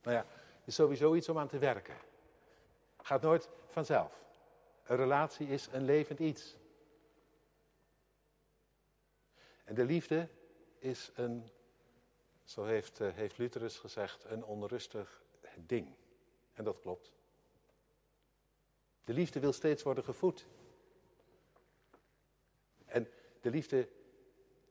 Nou 0.01 0.15
ja, 0.15 0.25
is 0.63 0.75
sowieso 0.75 1.15
iets 1.15 1.29
om 1.29 1.37
aan 1.37 1.47
te 1.47 1.57
werken. 1.57 1.97
Gaat 2.97 3.21
nooit 3.21 3.49
vanzelf. 3.67 4.25
Een 4.83 4.95
relatie 4.95 5.47
is 5.47 5.67
een 5.71 5.85
levend 5.85 6.19
iets. 6.19 6.55
En 9.63 9.75
de 9.75 9.85
liefde 9.85 10.29
is 10.79 11.11
een, 11.15 11.49
zo 12.43 12.63
heeft, 12.63 12.99
uh, 12.99 13.13
heeft 13.13 13.37
Lutherus 13.37 13.77
gezegd, 13.77 14.23
een 14.23 14.43
onrustig 14.43 15.23
ding. 15.55 15.95
En 16.53 16.63
dat 16.63 16.79
klopt. 16.79 17.11
De 19.03 19.13
liefde 19.13 19.39
wil 19.39 19.53
steeds 19.53 19.83
worden 19.83 20.03
gevoed. 20.03 20.47
En 22.85 23.09
de 23.41 23.49
liefde, 23.49 23.89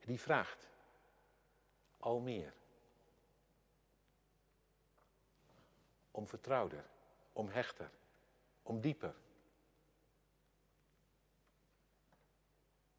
die 0.07 0.19
vraagt 0.19 0.69
al 1.97 2.19
meer. 2.19 2.53
Om 6.11 6.27
vertrouwder, 6.27 6.85
om 7.33 7.49
hechter, 7.49 7.89
om 8.63 8.81
dieper. 8.81 9.15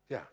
Ja, 0.07 0.31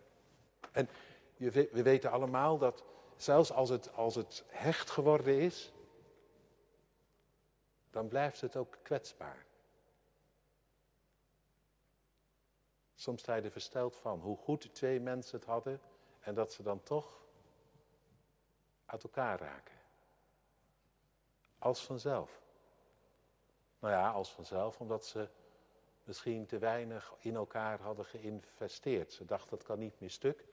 en 0.72 0.90
we 1.38 1.84
weten 1.84 2.12
allemaal 2.12 2.58
dat 2.58 2.84
zelfs 3.16 3.52
als 3.52 3.70
het, 3.70 3.94
als 3.94 4.16
het 4.16 4.44
hecht 4.48 4.90
geworden 4.90 5.40
is, 5.40 5.72
dan 7.90 8.08
blijft 8.08 8.42
het 8.42 8.56
ook 8.56 8.78
kwetsbaar. 8.82 9.46
Soms 12.96 13.22
sta 13.22 13.36
je 13.36 13.42
er 13.42 13.52
versteld 13.52 13.96
van 13.96 14.20
hoe 14.20 14.38
goed 14.38 14.74
twee 14.74 15.00
mensen 15.00 15.40
het 15.40 15.48
hadden 15.48 15.82
en 16.26 16.34
dat 16.34 16.54
ze 16.54 16.64
dan 16.64 16.84
toch 16.84 17.24
uit 18.86 19.04
elkaar 19.04 19.40
raken. 19.40 19.76
Als 21.60 21.86
vanzelf. 21.86 22.42
Nou 23.80 23.94
ja, 23.94 24.10
als 24.10 24.32
vanzelf, 24.32 24.80
omdat 24.80 25.06
ze 25.06 25.30
misschien 26.04 26.46
te 26.46 26.58
weinig 26.58 27.14
in 27.20 27.36
elkaar 27.36 27.80
hadden 27.82 28.06
geïnvesteerd. 28.06 29.12
Ze 29.12 29.26
dachten 29.26 29.50
dat 29.50 29.64
kan 29.64 29.80
niet 29.80 30.00
meer 30.00 30.10
stuk. 30.10 30.46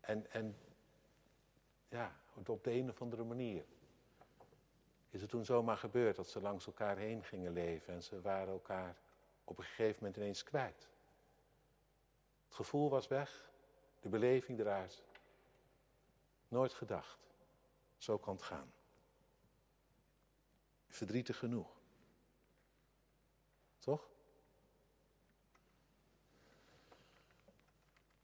En, 0.00 0.30
en 0.30 0.58
ja, 1.88 2.16
op 2.46 2.64
de 2.64 2.72
een 2.72 2.90
of 2.90 3.02
andere 3.02 3.24
manier 3.24 3.64
is 5.10 5.20
het 5.20 5.30
toen 5.30 5.44
zomaar 5.44 5.76
gebeurd 5.76 6.16
dat 6.16 6.28
ze 6.28 6.40
langs 6.40 6.66
elkaar 6.66 6.96
heen 6.96 7.24
gingen 7.24 7.52
leven 7.52 7.94
en 7.94 8.02
ze 8.02 8.20
waren 8.20 8.52
elkaar 8.52 8.96
op 9.44 9.58
een 9.58 9.64
gegeven 9.64 9.96
moment 9.98 10.16
ineens 10.16 10.42
kwijt. 10.42 10.88
Het 12.46 12.54
gevoel 12.54 12.90
was 12.90 13.08
weg, 13.08 13.50
de 14.10 14.18
beleving 14.18 14.58
eruit. 14.60 15.02
Nooit 16.48 16.72
gedacht. 16.72 17.18
Zo 17.96 18.18
kan 18.18 18.34
het 18.34 18.42
gaan. 18.42 18.72
Verdrietig 20.88 21.38
genoeg. 21.38 21.68
Toch? 23.78 24.08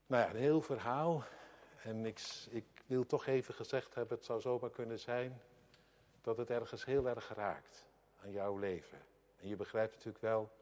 Nou 0.07 0.23
ja, 0.23 0.31
een 0.31 0.37
heel 0.37 0.63
verhaal. 0.63 1.25
En 1.83 2.07
ik, 2.07 2.21
ik 2.51 2.67
wil 2.87 3.07
toch 3.07 3.27
even 3.27 3.55
gezegd 3.55 3.95
hebben, 3.95 4.17
het 4.17 4.27
zou 4.27 4.41
zomaar 4.41 4.71
kunnen 4.71 4.99
zijn 5.01 5.41
dat 6.21 6.37
het 6.37 6.51
ergens 6.51 6.85
heel 6.85 7.09
erg 7.09 7.35
raakt 7.35 7.87
aan 8.21 8.31
jouw 8.31 8.59
leven. 8.59 8.99
En 9.37 9.49
je 9.49 9.57
begrijpt 9.57 9.95
natuurlijk 9.95 10.25
wel 10.25 10.53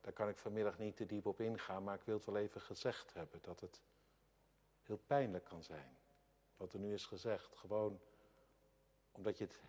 daar 0.00 0.12
kan 0.12 0.28
ik 0.28 0.38
vanmiddag 0.38 0.78
niet 0.78 0.96
te 0.96 1.06
diep 1.06 1.26
op 1.26 1.40
ingaan, 1.40 1.82
maar 1.82 1.94
ik 1.94 2.04
wil 2.04 2.16
het 2.16 2.24
wel 2.24 2.36
even 2.36 2.60
gezegd 2.60 3.14
hebben 3.14 3.38
dat 3.42 3.60
het 3.60 3.80
heel 4.86 5.00
pijnlijk 5.06 5.44
kan 5.44 5.62
zijn. 5.62 5.96
Wat 6.56 6.72
er 6.72 6.78
nu 6.78 6.92
is 6.92 7.06
gezegd, 7.06 7.56
gewoon 7.56 8.00
omdat 9.12 9.38
je 9.38 9.44
het 9.44 9.60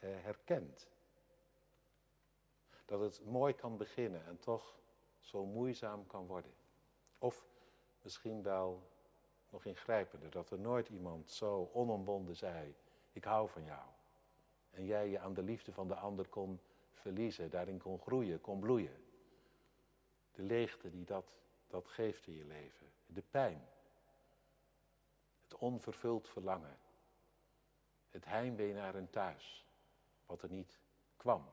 herkent. 0.00 0.90
Dat 2.84 3.00
het 3.00 3.24
mooi 3.24 3.54
kan 3.54 3.76
beginnen 3.76 4.26
en 4.26 4.38
toch 4.38 4.78
zo 5.20 5.44
moeizaam 5.44 6.06
kan 6.06 6.26
worden. 6.26 6.52
Of 7.18 7.46
misschien 8.02 8.42
wel 8.42 8.90
nog 9.50 9.64
ingrijpender, 9.64 10.30
dat 10.30 10.50
er 10.50 10.58
nooit 10.58 10.88
iemand 10.88 11.30
zo 11.30 11.70
onomwonden 11.72 12.36
zei, 12.36 12.74
ik 13.12 13.24
hou 13.24 13.48
van 13.48 13.64
jou. 13.64 13.88
En 14.70 14.84
jij 14.84 15.08
je 15.08 15.18
aan 15.18 15.34
de 15.34 15.42
liefde 15.42 15.72
van 15.72 15.88
de 15.88 15.94
ander 15.94 16.28
kon 16.28 16.60
verliezen, 16.92 17.50
daarin 17.50 17.78
kon 17.78 17.98
groeien, 17.98 18.40
kon 18.40 18.60
bloeien. 18.60 19.04
De 20.32 20.42
leegte 20.42 20.90
die 20.90 21.04
dat, 21.04 21.32
dat 21.66 21.88
geeft 21.88 22.26
in 22.26 22.34
je 22.34 22.44
leven. 22.44 22.86
De 23.06 23.22
pijn. 23.30 23.68
Het 25.52 25.60
onvervuld 25.60 26.28
verlangen. 26.28 26.78
Het 28.10 28.24
heimwee 28.24 28.72
naar 28.72 28.94
een 28.94 29.10
thuis. 29.10 29.66
Wat 30.26 30.42
er 30.42 30.50
niet 30.50 30.78
kwam. 31.16 31.50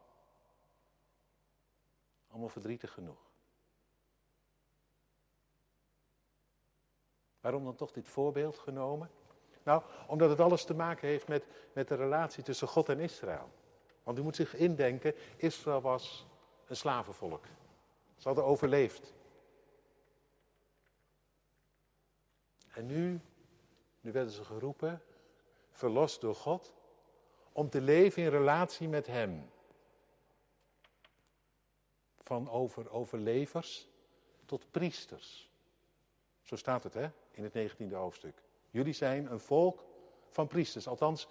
Allemaal 2.28 2.50
verdrietig 2.50 2.94
genoeg. 2.94 3.32
Waarom 7.40 7.64
dan 7.64 7.76
toch 7.76 7.92
dit 7.92 8.08
voorbeeld 8.08 8.58
genomen? 8.58 9.12
Nou, 9.64 9.84
omdat 10.08 10.30
het 10.30 10.40
alles 10.40 10.64
te 10.66 10.74
maken 10.74 11.08
heeft 11.08 11.28
met, 11.28 11.46
met 11.74 11.88
de 11.88 11.96
relatie 11.96 12.44
tussen 12.44 12.68
God 12.68 12.90
en 12.90 13.00
Israël. 13.00 13.50
Want 14.04 14.18
u 14.18 14.22
moet 14.22 14.36
zich 14.36 14.56
indenken, 14.56 15.16
Israël 15.38 15.82
was 15.82 16.28
een 16.68 16.76
slavenvolk. 16.76 17.46
Ze 18.18 18.28
hadden 18.28 18.46
overleefd. 18.46 19.14
En 22.74 22.86
nu, 22.86 23.22
nu 24.02 24.12
werden 24.12 24.34
ze 24.34 24.44
geroepen, 24.44 25.02
verlost 25.70 26.22
door 26.22 26.36
God, 26.36 26.74
om 27.52 27.70
te 27.70 27.82
leven 27.82 28.24
in 28.24 28.30
relatie 28.30 28.88
met 28.88 29.08
Hem. 29.08 29.50
Van 32.18 32.50
over, 32.50 32.92
overlevers 32.92 33.88
tot 34.46 34.72
priesters. 34.72 35.50
Zo 36.44 36.56
staat 36.56 36.84
het 36.84 36.94
hè, 36.94 37.10
in 37.32 37.44
het 37.44 37.72
19e 37.72 37.94
hoofdstuk. 37.94 38.42
Jullie 38.70 38.94
zijn 38.94 39.32
een 39.32 39.40
volk 39.40 39.84
van 40.30 40.48
priesters. 40.48 40.88
Althans, 40.88 41.28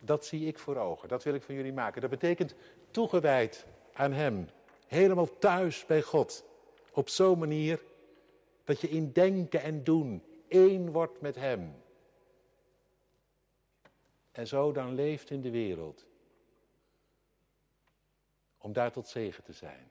dat 0.00 0.26
zie 0.26 0.46
ik 0.46 0.58
voor 0.58 0.76
ogen. 0.76 1.08
Dat 1.08 1.22
wil 1.22 1.34
ik 1.34 1.42
van 1.42 1.54
jullie 1.54 1.72
maken. 1.72 2.00
Dat 2.00 2.10
betekent 2.10 2.54
toegewijd 2.90 3.66
aan 3.92 4.12
Hem. 4.12 4.48
Helemaal 4.86 5.38
thuis 5.38 5.86
bij 5.86 6.02
God. 6.02 6.44
Op 6.92 7.08
zo'n 7.08 7.38
manier 7.38 7.82
dat 8.64 8.80
je 8.80 8.88
in 8.88 9.12
denken 9.12 9.62
en 9.62 9.84
doen 9.84 10.22
één 10.48 10.92
wordt 10.92 11.20
met 11.20 11.34
Hem. 11.34 11.81
En 14.32 14.46
zo 14.46 14.72
dan 14.72 14.94
leeft 14.94 15.30
in 15.30 15.40
de 15.40 15.50
wereld. 15.50 16.06
Om 18.58 18.72
daar 18.72 18.92
tot 18.92 19.08
zegen 19.08 19.44
te 19.44 19.52
zijn. 19.52 19.90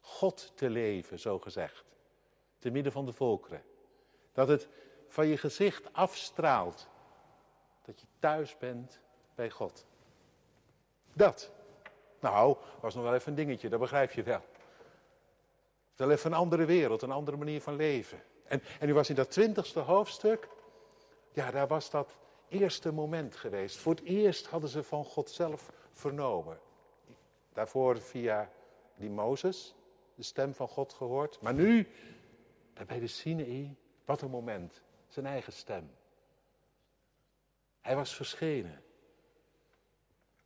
God 0.00 0.52
te 0.54 0.70
leven, 0.70 1.18
zo 1.18 1.38
gezegd. 1.38 1.84
Te 2.58 2.70
midden 2.70 2.92
van 2.92 3.04
de 3.04 3.12
volkeren. 3.12 3.62
Dat 4.32 4.48
het 4.48 4.68
van 5.08 5.26
je 5.26 5.36
gezicht 5.36 5.92
afstraalt. 5.92 6.88
Dat 7.84 8.00
je 8.00 8.06
thuis 8.18 8.58
bent 8.58 9.00
bij 9.34 9.50
God. 9.50 9.86
Dat. 11.12 11.52
Nou, 12.20 12.56
was 12.80 12.94
nog 12.94 13.04
wel 13.04 13.14
even 13.14 13.28
een 13.28 13.34
dingetje, 13.34 13.68
dat 13.68 13.80
begrijp 13.80 14.10
je 14.10 14.22
wel. 14.22 14.42
Wel 15.96 16.10
even 16.10 16.32
een 16.32 16.38
andere 16.38 16.64
wereld, 16.64 17.02
een 17.02 17.10
andere 17.10 17.36
manier 17.36 17.60
van 17.60 17.76
leven. 17.76 18.22
En, 18.44 18.62
en 18.80 18.88
u 18.88 18.94
was 18.94 19.08
in 19.08 19.14
dat 19.14 19.30
twintigste 19.30 19.80
hoofdstuk, 19.80 20.48
ja, 21.32 21.50
daar 21.50 21.66
was 21.66 21.90
dat 21.90 22.16
eerste 22.50 22.92
moment 22.92 23.36
geweest. 23.36 23.76
Voor 23.76 23.94
het 23.94 24.04
eerst 24.04 24.46
hadden 24.46 24.70
ze 24.70 24.82
van 24.82 25.04
God 25.04 25.30
zelf 25.30 25.72
vernomen. 25.92 26.60
Daarvoor 27.52 28.00
via 28.00 28.50
die 28.96 29.10
Mozes, 29.10 29.74
de 30.14 30.22
stem 30.22 30.54
van 30.54 30.68
God 30.68 30.92
gehoord. 30.92 31.40
Maar 31.40 31.54
nu, 31.54 31.88
bij 32.86 32.98
de 32.98 33.06
Sinaï, 33.06 33.76
wat 34.04 34.22
een 34.22 34.30
moment. 34.30 34.82
Zijn 35.08 35.26
eigen 35.26 35.52
stem. 35.52 35.90
Hij 37.80 37.96
was 37.96 38.14
verschenen. 38.14 38.82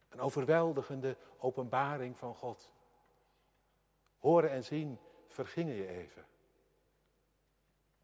Een 0.08 0.20
overweldigende 0.20 1.16
openbaring 1.38 2.18
van 2.18 2.34
God. 2.34 2.72
Horen 4.18 4.50
en 4.50 4.64
zien 4.64 4.98
vergingen 5.28 5.74
je 5.74 5.88
even. 5.88 6.26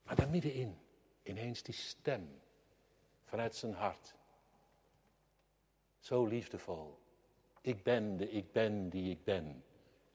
Maar 0.03 0.17
daar 0.17 0.29
middenin, 0.29 0.79
ineens 1.23 1.63
die 1.63 1.75
stem 1.75 2.41
vanuit 3.31 3.55
zijn 3.55 3.75
hart. 3.75 4.15
Zo 5.99 6.25
liefdevol. 6.27 6.99
Ik 7.61 7.83
ben 7.83 8.17
de 8.17 8.31
ik 8.31 8.53
ben 8.53 8.89
die 8.89 9.11
ik 9.11 9.25
ben. 9.25 9.65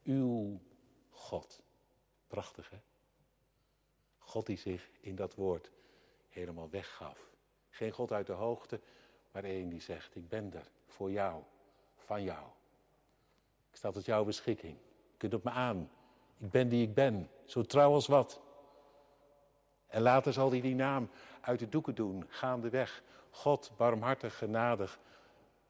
Uw 0.03 0.60
God. 1.10 1.62
Prachtig 2.27 2.69
hè? 2.69 2.77
God 4.17 4.45
die 4.45 4.57
zich 4.57 4.89
in 5.00 5.15
dat 5.15 5.36
woord 5.36 5.72
helemaal 6.29 6.69
weggaf. 6.69 7.29
Geen 7.69 7.91
God 7.91 8.12
uit 8.12 8.27
de 8.27 8.34
hoogte, 8.34 8.79
maar 9.31 9.43
één 9.43 9.69
die 9.69 9.81
zegt, 9.81 10.15
ik 10.15 10.29
ben 10.29 10.53
er 10.53 10.72
voor 10.86 11.12
jou, 11.12 11.43
van 11.95 12.24
jou. 12.24 12.45
Ik 13.69 13.75
sta 13.75 13.91
tot 13.91 14.05
jouw 14.05 14.24
beschikking. 14.24 14.77
Je 15.12 15.17
kunt 15.17 15.34
op 15.34 15.43
me 15.43 15.50
aan. 15.50 15.89
Ik 16.37 16.51
ben 16.51 16.70
die 16.70 16.87
ik 16.87 16.94
ben, 16.94 17.29
zo 17.46 17.61
trouw 17.61 17.94
als 17.94 18.07
wat. 18.07 18.42
En 19.87 20.01
later 20.01 20.33
zal 20.33 20.50
hij 20.50 20.61
die 20.61 20.75
naam 20.75 21.09
uit 21.46 21.60
de 21.60 21.70
doeken 21.70 21.96
doen, 21.96 22.25
gaandeweg. 22.27 23.03
God, 23.29 23.72
barmhartig, 23.77 24.38
genadig, 24.38 25.00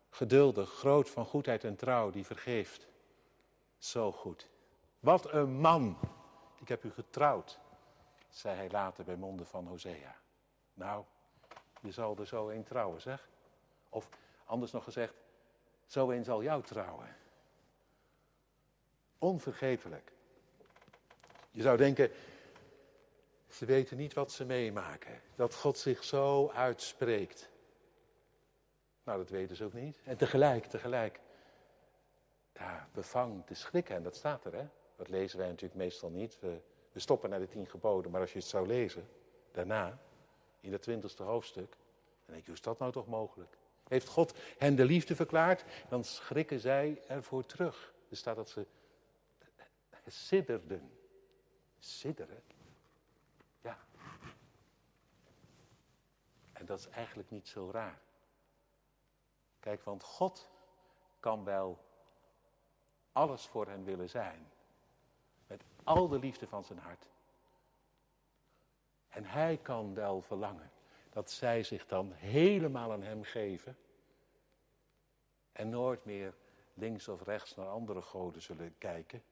geduldig, 0.10 0.70
groot 0.70 1.10
van 1.10 1.26
goedheid 1.26 1.64
en 1.64 1.76
trouw, 1.76 2.10
die 2.10 2.26
vergeeft. 2.26 2.88
Zo 3.78 4.12
goed. 4.12 4.50
Wat 5.00 5.34
een 5.34 5.52
man. 5.52 5.98
Ik 6.62 6.68
heb 6.68 6.84
u 6.84 6.92
getrouwd, 6.92 7.60
zei 8.30 8.56
hij 8.56 8.70
later 8.70 9.04
bij 9.04 9.16
monden 9.16 9.48
van 9.48 9.68
Hosea. 9.68 10.16
Nou, 10.74 11.04
je 11.82 11.92
zal 11.92 12.18
er 12.18 12.28
zo 12.28 12.50
een 12.50 12.64
trouwen, 12.64 13.02
zeg. 13.02 13.30
Of 13.90 14.10
anders 14.46 14.72
nog 14.72 14.84
gezegd, 14.84 15.14
zo 15.86 16.10
een 16.10 16.24
zal 16.24 16.44
jou 16.44 16.64
trouwen. 16.64 17.16
Onvergetelijk. 19.18 20.12
Je 21.52 21.62
zou 21.62 21.78
denken, 21.78 22.12
ze 23.56 23.66
weten 23.66 23.98
niet 23.98 24.14
wat 24.14 24.32
ze 24.32 24.46
meemaken. 24.46 25.22
Dat 25.36 25.56
God 25.56 25.78
zich 25.78 26.04
zo 26.04 26.50
uitspreekt. 26.50 27.50
Nou, 29.04 29.18
dat 29.18 29.30
weten 29.30 29.56
ze 29.56 29.64
ook 29.64 29.74
niet. 29.74 30.00
En 30.04 30.18
tegelijk, 30.18 30.66
tegelijk. 30.66 31.20
Ja, 32.54 32.90
bevang 32.94 33.46
te 33.46 33.54
schrikken. 33.54 33.96
En 33.96 34.04
dat 34.04 34.16
staat 34.16 34.46
er, 34.46 34.54
hè. 34.54 34.68
Dat 34.96 35.10
lezen 35.10 35.38
wij 35.38 35.48
natuurlijk 35.48 35.76
meestal 35.76 36.10
niet. 36.10 36.40
We, 36.40 36.60
we 36.92 37.00
stoppen 37.00 37.30
naar 37.30 37.40
de 37.40 37.48
tien 37.48 37.68
geboden. 37.68 38.12
Maar 38.12 38.22
als 38.22 38.34
je 38.34 38.40
het 38.40 38.48
zou 38.48 38.68
lezen, 38.68 39.08
daarna, 39.52 40.00
in 40.60 40.72
het 40.72 40.82
twintigste 40.82 41.24
hoofdstuk. 41.24 41.70
Dan 42.26 42.34
denk 42.34 42.40
je, 42.40 42.46
hoe 42.46 42.56
is 42.56 42.62
dat 42.62 42.80
nou 42.80 42.92
toch 42.92 43.08
mogelijk? 43.08 43.58
Heeft 43.88 44.08
God 44.08 44.34
hen 44.58 44.76
de 44.76 44.86
liefde 44.86 45.16
verklaard? 45.16 45.64
Dan 45.90 46.04
schrikken 46.04 46.60
zij 46.60 47.02
ervoor 47.08 47.46
terug. 47.46 47.94
Er 48.10 48.18
staat 48.18 48.36
dat 48.36 48.50
ze 48.50 48.66
sidderden. 50.08 50.92
Sidderen? 51.80 52.55
Dat 56.66 56.80
is 56.80 56.88
eigenlijk 56.90 57.30
niet 57.30 57.48
zo 57.48 57.70
raar. 57.72 58.02
Kijk, 59.60 59.84
want 59.84 60.04
God 60.04 60.50
kan 61.20 61.44
wel 61.44 61.80
alles 63.12 63.46
voor 63.46 63.68
hen 63.68 63.84
willen 63.84 64.10
zijn. 64.10 64.52
Met 65.48 65.64
al 65.84 66.08
de 66.08 66.20
liefde 66.20 66.48
van 66.48 66.64
zijn 66.64 66.80
hart. 66.80 67.10
En 69.10 69.26
hij 69.26 69.58
kan 69.58 69.94
wel 69.94 70.22
verlangen 70.22 70.72
dat 71.10 71.32
zij 71.32 71.64
zich 71.64 71.86
dan 71.86 72.12
helemaal 72.12 72.92
aan 72.92 73.04
hem 73.04 73.24
geven. 73.24 73.78
En 75.52 75.70
nooit 75.70 76.06
meer 76.06 76.36
links 76.74 77.08
of 77.08 77.22
rechts 77.22 77.56
naar 77.56 77.68
andere 77.68 78.02
goden 78.02 78.42
zullen 78.42 78.78
kijken. 78.78 79.24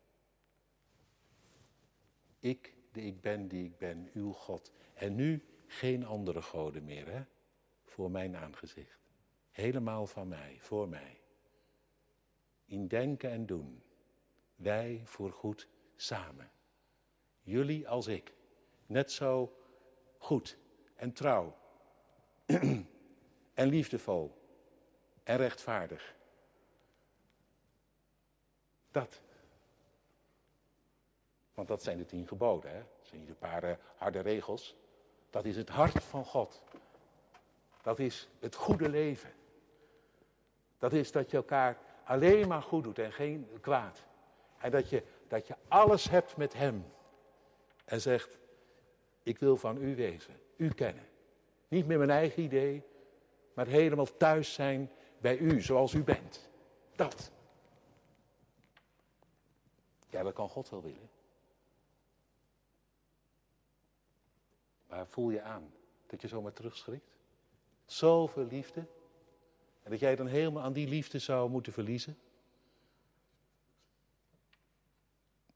Ik, 2.40 2.74
de 2.92 3.02
ik 3.02 3.22
ben 3.22 3.48
die 3.48 3.66
ik 3.66 3.78
ben, 3.78 4.10
uw 4.14 4.32
God. 4.32 4.72
En 4.94 5.16
nu 5.16 5.53
geen 5.74 6.06
andere 6.06 6.42
goden 6.42 6.84
meer, 6.84 7.08
hè? 7.08 7.24
Voor 7.84 8.12
mijn 8.12 8.36
aangezicht. 8.36 9.00
Helemaal 9.52 10.08
van 10.08 10.28
mij, 10.28 10.58
voor 10.60 10.90
mij. 10.90 11.20
In 12.66 12.88
denken 12.88 13.30
en 13.30 13.46
doen. 13.46 13.84
Wij 14.56 15.02
voor 15.06 15.32
goed 15.32 15.68
samen. 15.96 16.52
Jullie 17.42 17.88
als 17.88 18.08
ik. 18.08 18.34
Net 18.86 19.12
zo 19.12 19.58
goed 20.18 20.58
en 20.96 21.14
trouw. 21.14 21.58
en 23.54 23.68
liefdevol. 23.68 24.42
En 25.24 25.38
rechtvaardig. 25.38 26.16
Dat. 28.92 29.22
Want 31.54 31.68
dat 31.68 31.84
zijn 31.84 31.98
de 31.98 32.06
tien 32.06 32.28
geboden. 32.28 32.72
Hè? 32.72 32.80
Dat 32.80 33.08
zijn 33.08 33.20
niet 33.20 33.30
een 33.30 33.38
paar 33.38 33.64
uh, 33.64 33.76
harde 33.96 34.20
regels. 34.20 34.76
Dat 35.34 35.46
is 35.46 35.56
het 35.56 35.70
hart 35.70 36.04
van 36.04 36.26
God. 36.26 36.62
Dat 37.82 38.00
is 38.00 38.30
het 38.40 38.56
goede 38.56 38.90
leven. 38.90 39.34
Dat 40.78 40.94
is 40.94 41.12
dat 41.12 41.32
je 41.32 41.38
elkaar 41.38 41.78
alleen 42.04 42.48
maar 42.48 42.62
goed 42.62 42.84
doet 42.84 43.00
en 43.00 43.12
geen 43.12 43.50
kwaad. 43.62 44.04
En 44.58 44.72
dat 44.72 44.90
je, 44.90 45.04
dat 45.28 45.48
je 45.48 45.56
alles 45.68 46.10
hebt 46.10 46.38
met 46.38 46.54
Hem. 46.54 46.86
En 47.86 48.02
zegt, 48.02 48.38
ik 49.24 49.40
wil 49.40 49.58
van 49.58 49.82
u 49.82 49.96
wezen, 49.96 50.40
u 50.56 50.70
kennen. 50.70 51.08
Niet 51.68 51.88
met 51.88 51.98
mijn 51.98 52.10
eigen 52.10 52.44
idee, 52.44 52.84
maar 53.54 53.68
helemaal 53.68 54.18
thuis 54.18 54.54
zijn 54.54 54.92
bij 55.18 55.38
u, 55.38 55.62
zoals 55.62 55.94
u 55.94 56.04
bent. 56.04 56.50
Dat. 56.96 57.32
Ja, 60.10 60.24
dat 60.24 60.34
kan 60.34 60.50
God 60.50 60.70
wel 60.70 60.82
willen. 60.82 61.10
Maar 64.94 65.08
voel 65.08 65.30
je 65.30 65.42
aan 65.42 65.74
dat 66.08 66.22
je 66.22 66.28
zomaar 66.28 66.54
terugschrikt? 66.54 67.16
Zoveel 67.86 68.46
liefde. 68.46 68.88
En 69.84 69.92
dat 69.92 70.00
jij 70.00 70.16
dan 70.16 70.28
helemaal 70.28 70.64
aan 70.64 70.74
die 70.74 70.88
liefde 70.88 71.20
zou 71.20 71.50
moeten 71.50 71.74
verliezen? 71.74 72.18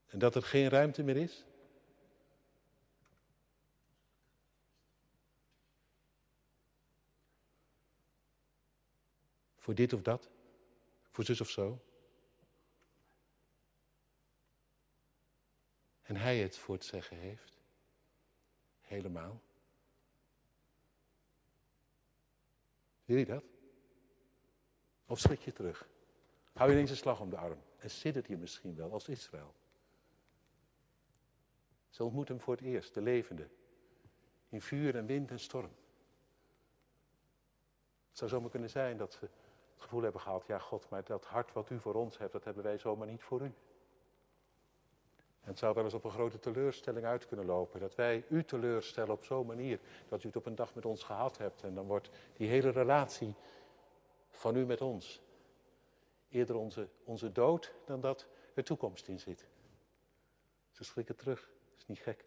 En 0.08 0.20
dat 0.20 0.36
er 0.36 0.44
geen 0.44 0.70
ruimte 0.70 1.04
meer 1.04 1.18
is? 1.18 1.46
Voor 9.56 9.76
dit 9.76 9.94
of 9.94 10.02
dat? 10.02 10.30
Voor 11.12 11.24
zus 11.24 11.42
of 11.42 11.50
zo? 11.50 11.80
En 16.02 16.16
hij 16.16 16.40
het 16.40 16.58
voor 16.58 16.76
het 16.76 16.86
zeggen 16.86 17.18
heeft? 17.18 17.57
Helemaal? 18.88 19.42
Wil 23.06 23.18
je 23.18 23.26
dat? 23.26 23.44
Of 25.06 25.20
schrik 25.20 25.40
je 25.40 25.54
terug? 25.54 25.90
Hou 26.54 26.70
je 26.70 26.76
ineens 26.76 26.90
een 26.90 26.98
slag 26.98 27.20
om 27.20 27.30
de 27.30 27.38
arm 27.38 27.62
en 27.78 27.90
siddert 27.90 28.28
je 28.28 28.38
misschien 28.38 28.76
wel 28.76 28.92
als 28.92 29.08
Israël. 29.08 29.54
Ze 31.90 32.04
ontmoet 32.04 32.28
hem 32.28 32.40
voor 32.40 32.56
het 32.56 32.64
eerst, 32.64 32.94
de 32.94 33.02
levende, 33.02 33.50
in 34.50 34.62
vuur 34.62 34.96
en 34.96 35.06
wind 35.06 35.32
en 35.32 35.40
storm. 35.40 35.72
Het 38.08 38.18
zou 38.18 38.30
zomaar 38.30 38.50
kunnen 38.50 38.70
zijn 38.70 38.98
dat 38.98 39.14
ze 39.14 39.20
het 39.20 39.32
gevoel 39.76 40.02
hebben 40.02 40.22
gehad, 40.22 40.48
ja 40.48 40.60
God, 40.60 40.90
maar 40.90 41.04
dat 41.04 41.26
hart 41.26 41.54
wat 41.54 41.70
u 41.70 41.80
voor 41.80 41.94
ons 41.94 42.18
hebt, 42.18 42.32
dat 42.32 42.44
hebben 42.44 42.64
wij 42.64 42.78
zomaar 42.78 43.08
niet 43.08 43.24
voor 43.24 43.42
u. 43.42 43.54
Het 45.48 45.60
zou 45.60 45.74
wel 45.74 45.84
eens 45.84 45.94
op 45.94 46.04
een 46.04 46.12
grote 46.12 46.40
teleurstelling 46.40 47.06
uit 47.06 47.26
kunnen 47.26 47.46
lopen. 47.46 47.80
Dat 47.80 47.96
wij 47.96 48.26
u 48.30 48.44
teleurstellen 48.44 49.14
op 49.14 49.24
zo'n 49.24 49.46
manier 49.46 49.80
dat 50.08 50.24
u 50.24 50.28
het 50.28 50.36
op 50.36 50.46
een 50.46 50.56
dag 50.56 50.76
met 50.76 50.86
ons 50.86 51.04
gehad 51.04 51.38
hebt. 51.38 51.64
En 51.64 51.76
dan 51.76 51.86
wordt 51.86 52.10
die 52.34 52.48
hele 52.48 52.70
relatie 52.70 53.36
van 54.30 54.56
u 54.56 54.66
met 54.66 54.82
ons 54.82 55.22
eerder 56.30 56.56
onze, 56.56 56.88
onze 57.04 57.32
dood 57.32 57.74
dan 57.86 58.02
dat 58.02 58.28
de 58.54 58.64
toekomst 58.64 59.08
in 59.08 59.20
zit. 59.20 59.48
Ze 60.72 60.84
schrikken 60.84 61.16
terug. 61.16 61.50
Is 61.78 61.86
niet 61.86 62.00
gek. 62.00 62.26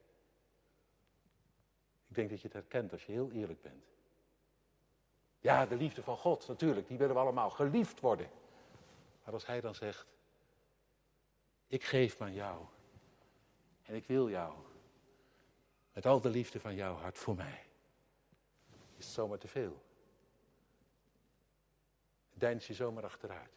Ik 2.09 2.15
denk 2.15 2.31
dat 2.31 2.41
je 2.41 2.47
het 2.47 2.57
herkent 2.57 2.93
als 2.93 3.07
je 3.07 3.13
heel 3.13 3.31
eerlijk 3.31 3.63
bent. 3.63 3.85
Ja, 5.39 5.67
de 5.67 5.77
liefde 5.77 6.03
van 6.03 6.17
God, 6.17 6.49
natuurlijk, 6.49 6.89
die 6.89 6.99
willen 6.99 7.15
we 7.15 7.21
allemaal 7.21 7.51
geliefd 7.51 8.01
worden. 8.01 8.31
Maar 9.25 9.35
als 9.35 9.47
hij 9.47 9.61
dan 9.61 9.75
zegt, 9.75 10.07
ik 11.67 11.85
geef 11.85 12.19
me 12.19 12.25
aan 12.25 12.35
jou 12.35 12.67
en 13.91 13.97
ik 13.97 14.07
wil 14.07 14.31
jou, 14.31 14.55
met 15.93 16.07
al 16.07 16.21
de 16.21 16.29
liefde 16.29 16.61
van 16.61 16.75
jouw 16.75 16.95
hart 16.95 17.19
voor 17.19 17.35
mij, 17.35 17.65
is 18.97 19.05
het 19.05 19.15
zomaar 19.15 19.39
te 19.39 19.49
veel. 19.49 19.83
Deins 22.35 22.67
je 22.67 22.75
zomaar 22.75 23.05
achteruit. 23.05 23.51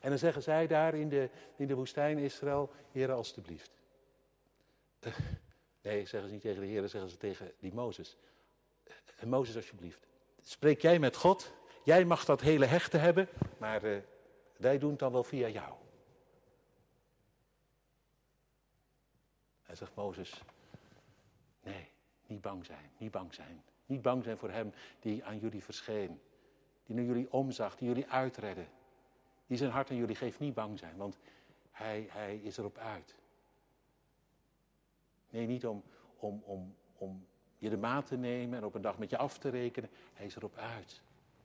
En 0.00 0.08
dan 0.08 0.18
zeggen 0.18 0.42
zij 0.42 0.66
daar 0.66 0.94
in 0.94 1.08
de, 1.08 1.30
in 1.56 1.66
de 1.66 1.74
woestijn 1.74 2.18
Israël, 2.18 2.72
Heer, 2.92 3.12
alstublieft. 3.12 3.70
Uh, 5.00 5.16
nee, 5.82 6.06
zeggen 6.06 6.28
ze 6.28 6.34
niet 6.34 6.42
tegen 6.42 6.60
de 6.60 6.66
Heer, 6.66 6.88
zeggen 6.88 7.10
ze 7.10 7.16
tegen 7.16 7.52
die 7.58 7.74
Mozes. 7.74 8.16
Uh, 9.20 9.22
Mozes, 9.22 9.56
alsjeblieft. 9.56 10.06
Spreek 10.42 10.80
jij 10.80 10.98
met 10.98 11.16
God, 11.16 11.52
jij 11.84 12.04
mag 12.04 12.24
dat 12.24 12.40
hele 12.40 12.66
hechte 12.66 12.96
hebben, 12.96 13.28
maar 13.58 13.84
uh, 13.84 13.98
wij 14.56 14.78
doen 14.78 14.90
het 14.90 14.98
dan 14.98 15.12
wel 15.12 15.24
via 15.24 15.48
jou. 15.48 15.81
En 19.72 19.78
zegt 19.78 19.94
Mozes, 19.94 20.42
nee, 21.62 21.88
niet 22.26 22.40
bang 22.40 22.64
zijn, 22.64 22.90
niet 22.98 23.10
bang 23.10 23.34
zijn. 23.34 23.62
Niet 23.86 24.02
bang 24.02 24.24
zijn 24.24 24.36
voor 24.38 24.50
hem 24.50 24.72
die 25.00 25.24
aan 25.24 25.38
jullie 25.38 25.62
verscheen. 25.62 26.20
Die 26.84 26.96
naar 26.96 27.04
jullie 27.04 27.32
omzag, 27.32 27.76
die 27.76 27.88
jullie 27.88 28.06
uitredde. 28.06 28.64
Die 29.46 29.56
zijn 29.56 29.70
hart 29.70 29.90
aan 29.90 29.96
jullie 29.96 30.16
geeft, 30.16 30.38
niet 30.38 30.54
bang 30.54 30.78
zijn, 30.78 30.96
want 30.96 31.18
hij, 31.70 32.06
hij 32.10 32.36
is 32.36 32.56
erop 32.56 32.78
uit. 32.78 33.14
Nee, 35.30 35.46
niet 35.46 35.66
om, 35.66 35.82
om, 36.16 36.42
om, 36.44 36.74
om 36.96 37.26
je 37.58 37.70
de 37.70 37.78
maat 37.78 38.06
te 38.06 38.16
nemen 38.16 38.58
en 38.58 38.64
op 38.64 38.74
een 38.74 38.82
dag 38.82 38.98
met 38.98 39.10
je 39.10 39.18
af 39.18 39.38
te 39.38 39.48
rekenen. 39.48 39.90
Hij 40.14 40.26
is 40.26 40.36
erop 40.36 40.56
uit 40.56 41.02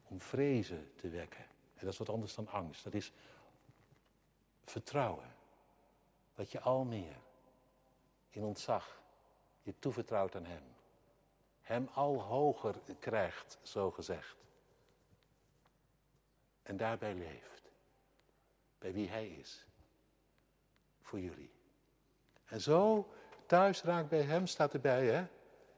om 0.08 0.22
vrezen 0.22 0.92
te 0.96 1.10
wekken. 1.10 1.44
En 1.76 1.86
dat 1.86 1.92
is 1.92 1.98
wat 1.98 2.10
anders 2.10 2.36
dan 2.36 2.48
angst. 2.48 2.84
Dat 2.84 2.94
is 2.94 3.12
vertrouwen. 4.64 5.36
Dat 6.36 6.52
je 6.52 6.60
al 6.60 6.84
meer 6.84 7.26
in 8.38 8.44
ontzag 8.44 9.02
je 9.62 9.74
toevertrouwt 9.80 10.36
aan 10.36 10.46
Hem. 10.46 10.64
Hem 11.62 11.90
al 11.94 12.22
hoger 12.22 12.76
krijgt, 13.00 13.60
zo 13.62 13.92
gezegd. 13.92 14.36
En 16.64 16.78
daarbij 16.78 17.14
leeft. 17.14 17.62
Bij 18.80 18.94
wie 18.94 19.10
Hij 19.10 19.28
is. 19.28 19.66
Voor 21.02 21.20
jullie. 21.20 21.52
En 22.46 22.62
zo 22.62 23.12
thuis 23.46 23.84
raakt 23.84 24.10
bij 24.10 24.22
Hem, 24.22 24.48
staat 24.48 24.74
erbij 24.74 25.06
hè, 25.06 25.28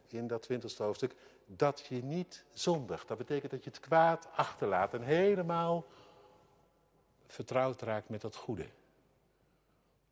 in 0.07 0.27
dat 0.27 0.41
twintigste 0.41 0.83
hoofdstuk, 0.83 1.15
dat 1.45 1.85
je 1.85 2.03
niet 2.03 2.45
zondigt. 2.53 3.07
Dat 3.07 3.17
betekent 3.17 3.51
dat 3.51 3.63
je 3.63 3.69
het 3.69 3.79
kwaad 3.79 4.27
achterlaat 4.35 4.93
en 4.93 5.01
helemaal 5.01 5.85
vertrouwd 7.27 7.81
raakt 7.81 8.09
met 8.09 8.21
dat 8.21 8.35
goede. 8.35 8.69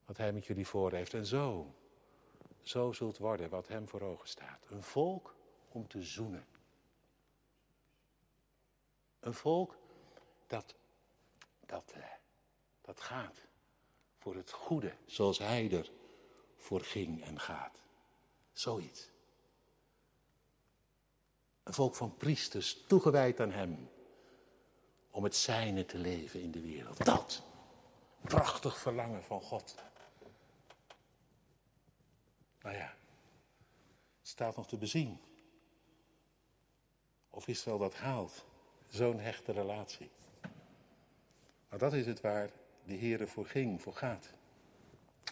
Wat 0.06 0.18
Hij 0.18 0.34
met 0.34 0.46
jullie 0.46 0.68
voor 0.68 0.92
heeft. 0.92 1.14
En 1.14 1.26
zo, 1.26 1.74
zo 2.68 2.92
zult 2.92 3.18
worden 3.18 3.50
wat 3.50 3.68
Hem 3.68 3.88
voor 3.88 4.02
ogen 4.02 4.28
staat. 4.28 4.66
Een 4.70 4.84
volk 4.84 5.36
om 5.72 5.88
te 5.88 6.04
zoenen. 6.04 6.48
Een 9.20 9.34
volk 9.34 9.78
dat, 10.48 10.76
dat, 11.66 11.92
eh, 11.92 12.04
dat 12.82 13.02
gaat 13.02 13.38
voor 14.18 14.36
het 14.36 14.52
goede, 14.52 14.94
zoals 15.06 15.38
hij 15.38 15.72
er 15.72 15.92
voor 16.58 16.82
ging 16.82 17.24
en 17.24 17.40
gaat. 17.40 17.82
Zoiets. 18.54 19.10
Een 21.64 21.74
volk 21.74 21.96
van 21.96 22.18
priesters, 22.18 22.84
toegewijd 22.88 23.40
aan 23.40 23.52
hem, 23.52 23.90
om 25.12 25.24
het 25.24 25.36
zijne 25.36 25.86
te 25.86 25.98
leven 25.98 26.42
in 26.42 26.52
de 26.52 26.62
wereld. 26.62 27.06
Dat, 27.06 27.44
prachtig 28.22 28.78
verlangen 28.78 29.24
van 29.24 29.42
God. 29.42 29.76
Nou 32.68 32.80
ja, 32.80 32.94
het 34.20 34.28
staat 34.28 34.56
nog 34.56 34.68
te 34.68 34.78
bezien. 34.78 35.20
Of 37.30 37.48
Israël 37.48 37.78
dat 37.78 37.96
haalt, 37.96 38.46
zo'n 38.88 39.20
hechte 39.20 39.52
relatie. 39.52 40.10
Maar 41.70 41.80
dat 41.80 41.94
is 41.94 42.06
het 42.06 42.22
waar 42.22 42.52
de 42.84 42.94
Heer 42.94 43.28
voor 43.28 43.46
ging, 43.46 43.82
voor 43.82 43.94
gaat. 43.94 44.34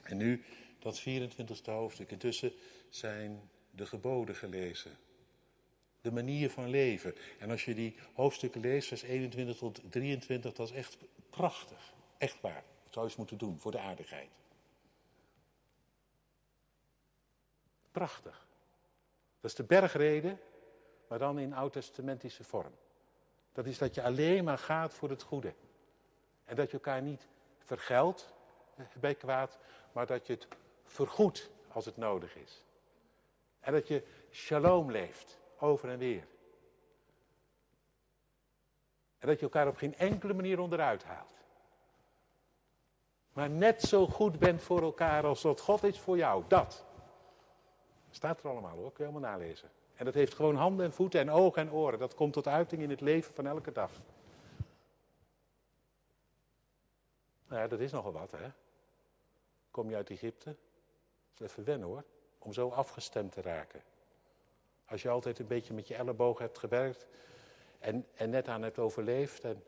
En 0.03 0.17
nu 0.17 0.43
dat 0.79 1.01
24e 1.01 1.63
hoofdstuk. 1.63 2.11
Intussen 2.11 2.53
zijn 2.89 3.49
de 3.71 3.85
geboden 3.85 4.35
gelezen. 4.35 4.97
De 6.01 6.11
manier 6.11 6.49
van 6.49 6.69
leven. 6.69 7.15
En 7.39 7.51
als 7.51 7.65
je 7.65 7.73
die 7.73 7.95
hoofdstukken 8.13 8.61
leest, 8.61 8.87
vers 8.87 9.01
21 9.01 9.57
tot 9.57 9.81
23, 9.89 10.53
dat 10.53 10.69
is 10.69 10.75
echt 10.75 10.97
prachtig. 11.29 11.93
Echt 12.17 12.41
waar. 12.41 12.63
Dat 12.83 12.93
zou 12.93 13.05
je 13.05 13.11
eens 13.11 13.15
moeten 13.15 13.37
doen 13.37 13.59
voor 13.59 13.71
de 13.71 13.79
aardigheid. 13.79 14.29
Prachtig. 17.95 18.47
Dat 19.39 19.51
is 19.51 19.55
de 19.55 19.63
bergreden, 19.63 20.39
maar 21.07 21.19
dan 21.19 21.39
in 21.39 21.53
oud-testamentische 21.53 22.43
vorm. 22.43 22.71
Dat 23.51 23.65
is 23.65 23.77
dat 23.77 23.95
je 23.95 24.03
alleen 24.03 24.43
maar 24.43 24.57
gaat 24.57 24.93
voor 24.93 25.09
het 25.09 25.21
goede. 25.21 25.53
En 26.45 26.55
dat 26.55 26.67
je 26.67 26.73
elkaar 26.73 27.01
niet 27.01 27.27
vergeldt 27.59 28.33
bij 28.99 29.15
kwaad, 29.15 29.57
maar 29.91 30.05
dat 30.05 30.27
je 30.27 30.33
het 30.33 30.47
vergoedt 30.83 31.49
als 31.71 31.85
het 31.85 31.97
nodig 31.97 32.35
is. 32.35 32.63
En 33.59 33.73
dat 33.73 33.87
je 33.87 34.03
shalom 34.31 34.91
leeft, 34.91 35.39
over 35.59 35.89
en 35.89 35.97
weer. 35.97 36.27
En 39.17 39.27
dat 39.27 39.39
je 39.39 39.45
elkaar 39.45 39.67
op 39.67 39.77
geen 39.77 39.95
enkele 39.95 40.33
manier 40.33 40.59
onderuit 40.59 41.03
haalt. 41.03 41.33
Maar 43.33 43.49
net 43.49 43.81
zo 43.81 44.07
goed 44.07 44.39
bent 44.39 44.61
voor 44.61 44.81
elkaar 44.81 45.25
als 45.25 45.41
dat 45.41 45.59
God 45.59 45.83
is 45.83 45.99
voor 45.99 46.17
jou. 46.17 46.43
Dat. 46.47 46.84
Staat 48.15 48.43
er 48.43 48.49
allemaal 48.49 48.77
hoor, 48.77 48.91
kun 48.91 49.05
je 49.05 49.11
helemaal 49.11 49.31
nalezen. 49.31 49.69
En 49.95 50.05
dat 50.05 50.13
heeft 50.13 50.33
gewoon 50.33 50.55
handen 50.55 50.85
en 50.85 50.93
voeten 50.93 51.19
en 51.19 51.29
ogen 51.29 51.61
en 51.61 51.71
oren. 51.71 51.99
Dat 51.99 52.15
komt 52.15 52.33
tot 52.33 52.47
uiting 52.47 52.81
in 52.81 52.89
het 52.89 53.01
leven 53.01 53.33
van 53.33 53.47
elke 53.47 53.71
dag. 53.71 53.91
Nou 57.47 57.61
ja, 57.61 57.67
dat 57.67 57.79
is 57.79 57.91
nogal 57.91 58.11
wat, 58.11 58.31
hè? 58.31 58.51
Kom 59.71 59.89
je 59.89 59.95
uit 59.95 60.09
Egypte? 60.09 60.55
Dat 61.33 61.47
is 61.47 61.51
even 61.51 61.63
wennen 61.63 61.87
hoor, 61.87 62.03
om 62.37 62.53
zo 62.53 62.69
afgestemd 62.69 63.31
te 63.31 63.41
raken. 63.41 63.83
Als 64.85 65.01
je 65.01 65.09
altijd 65.09 65.39
een 65.39 65.47
beetje 65.47 65.73
met 65.73 65.87
je 65.87 65.95
elleboog 65.95 66.39
hebt 66.39 66.57
gewerkt 66.57 67.07
en, 67.79 68.07
en 68.13 68.29
net 68.29 68.47
aan 68.47 68.61
het 68.61 68.79
overleefd 68.79 69.43
en 69.43 69.63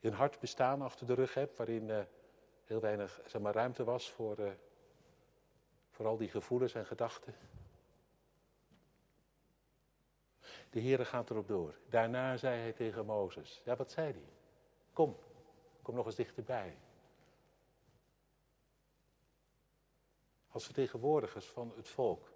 een 0.00 0.12
hard 0.12 0.40
bestaan 0.40 0.82
achter 0.82 1.06
de 1.06 1.14
rug 1.14 1.34
hebt 1.34 1.56
waarin 1.56 1.88
uh, 1.88 2.00
heel 2.66 2.80
weinig 2.80 3.20
zeg 3.26 3.42
maar, 3.42 3.54
ruimte 3.54 3.84
was 3.84 4.10
voor, 4.10 4.38
uh, 4.38 4.50
voor 5.90 6.06
al 6.06 6.16
die 6.16 6.28
gevoelens 6.28 6.74
en 6.74 6.86
gedachten. 6.86 7.34
De 10.70 10.80
Heere 10.80 11.04
gaat 11.04 11.30
erop 11.30 11.48
door. 11.48 11.74
Daarna 11.88 12.36
zei 12.36 12.60
hij 12.60 12.72
tegen 12.72 13.06
Mozes, 13.06 13.60
ja 13.64 13.76
wat 13.76 13.90
zei 13.90 14.12
hij? 14.12 14.28
Kom, 14.92 15.16
kom 15.82 15.94
nog 15.94 16.06
eens 16.06 16.14
dichterbij. 16.14 16.76
Als 20.48 20.64
vertegenwoordigers 20.64 21.46
van 21.46 21.72
het 21.76 21.88
volk, 21.88 22.30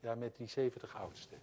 ja 0.00 0.14
met 0.14 0.36
die 0.36 0.46
70 0.46 0.96
oudsten. 0.96 1.42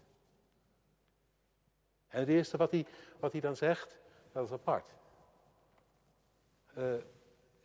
En 2.08 2.20
het 2.20 2.30
eerste 2.30 2.58
wat 2.58 2.72
hij, 2.72 2.86
wat 3.20 3.32
hij 3.32 3.42
dan 3.42 3.56
zegt, 3.56 4.00
dat 4.32 4.46
is 4.46 4.52
apart. 4.52 4.96
Uh, 6.78 6.94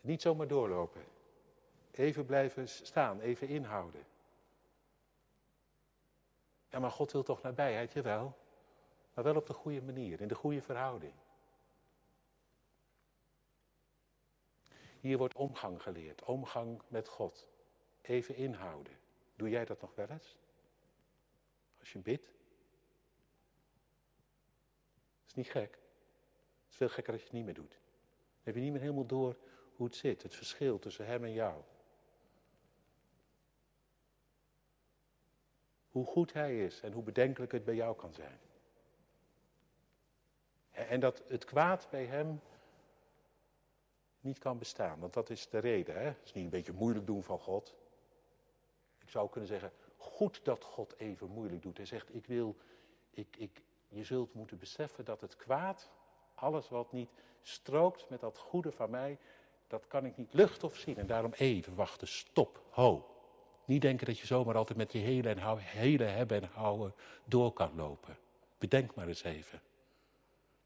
niet 0.05 0.23
zomaar 0.23 0.49
doorlopen. 0.49 1.05
Even 1.91 2.27
blijven 2.27 2.69
staan, 2.69 3.21
even 3.21 3.49
inhouden. 3.49 4.07
Ja, 6.69 6.79
maar 6.79 6.91
God 6.91 7.13
wil 7.13 7.23
toch 7.23 7.43
nabijheid, 7.43 7.93
jawel. 7.93 8.37
Maar 9.15 9.25
wel 9.25 9.37
op 9.37 9.47
de 9.47 9.53
goede 9.53 9.83
manier, 9.83 10.21
in 10.21 10.29
de 10.29 10.35
goede 10.35 10.63
verhouding. 10.63 11.13
Hier 15.01 15.19
wordt 15.19 15.35
omgang 15.35 15.83
geleerd, 15.83 16.25
omgang 16.25 16.83
met 16.89 17.09
God. 17.09 17.47
Even 18.01 18.35
inhouden. 18.35 18.99
Doe 19.37 19.49
jij 19.49 19.65
dat 19.65 19.81
nog 19.81 19.95
wel 19.95 20.09
eens? 20.09 20.37
Als 21.79 21.93
je 21.93 21.99
bidt? 21.99 22.25
Dat 25.21 25.27
is 25.27 25.35
niet 25.35 25.51
gek. 25.51 25.73
Het 25.73 26.71
is 26.71 26.77
veel 26.77 26.89
gekker 26.89 27.13
als 27.13 27.23
je 27.23 27.29
het 27.29 27.37
niet 27.37 27.45
meer 27.45 27.55
doet. 27.55 27.71
Dan 27.71 28.43
heb 28.43 28.55
je 28.55 28.61
niet 28.61 28.73
meer 28.73 28.81
helemaal 28.81 29.07
door 29.07 29.37
hoe 29.77 29.87
het 29.87 29.97
zit, 29.97 30.23
het 30.23 30.35
verschil 30.35 30.79
tussen 30.79 31.07
hem 31.07 31.25
en 31.25 31.33
jou. 31.33 31.63
Hoe 35.89 36.07
goed 36.07 36.33
hij 36.33 36.65
is 36.65 36.81
en 36.81 36.93
hoe 36.93 37.03
bedenkelijk 37.03 37.53
het 37.53 37.65
bij 37.65 37.75
jou 37.75 37.97
kan 37.97 38.15
zijn. 38.15 38.39
En 40.71 41.01
dat 41.01 41.23
het 41.27 41.45
kwaad 41.45 41.87
bij 41.91 42.05
hem 42.05 42.41
niet 44.21 44.39
kan 44.39 44.59
bestaan. 44.59 45.01
Want 45.01 45.13
dat 45.13 45.31
is 45.31 45.49
de 45.49 45.59
reden. 45.59 45.95
Hè? 45.95 46.05
Het 46.05 46.25
is 46.25 46.33
niet 46.33 46.45
een 46.45 46.51
beetje 46.51 46.73
moeilijk 46.73 47.07
doen 47.07 47.23
van 47.23 47.39
God. 47.39 47.75
Ik 48.99 49.09
zou 49.09 49.31
kunnen 49.31 49.49
zeggen, 49.49 49.73
goed 49.97 50.45
dat 50.45 50.65
God 50.65 50.99
even 50.99 51.29
moeilijk 51.29 51.63
doet. 51.63 51.77
Hij 51.77 51.87
zegt, 51.87 52.15
ik 52.15 52.27
wil, 52.27 52.57
ik, 53.11 53.37
ik, 53.37 53.63
je 53.89 54.05
zult 54.05 54.35
moeten 54.35 54.59
beseffen 54.59 55.05
dat 55.05 55.21
het 55.21 55.37
kwaad, 55.37 55.91
alles 56.35 56.69
wat 56.69 56.93
niet 56.93 57.11
strookt 57.43 58.09
met 58.09 58.21
dat 58.21 58.39
goede 58.39 58.73
van 58.73 58.91
mij, 58.91 59.19
dat 59.75 59.87
kan 59.87 60.05
ik 60.05 60.17
niet 60.17 60.33
lucht 60.33 60.65
of 60.65 60.77
zien. 60.77 60.97
En 60.97 61.07
daarom 61.07 61.33
even 61.33 61.75
wachten, 61.75 62.09
stop, 62.09 62.63
ho. 62.71 63.09
Niet 63.65 63.83
denken 63.83 64.07
dat 64.07 64.19
je 64.19 64.27
zomaar 64.27 64.57
altijd 64.57 64.79
met 64.79 64.93
je 64.93 64.99
hele, 64.99 65.29
en 65.29 65.39
hou, 65.39 65.61
hele 65.61 66.05
hebben 66.05 66.43
en 66.43 66.49
houden 66.49 66.95
door 67.25 67.53
kan 67.53 67.75
lopen. 67.75 68.19
Bedenk 68.59 68.95
maar 68.95 69.09
eens 69.09 69.23
even 69.23 69.63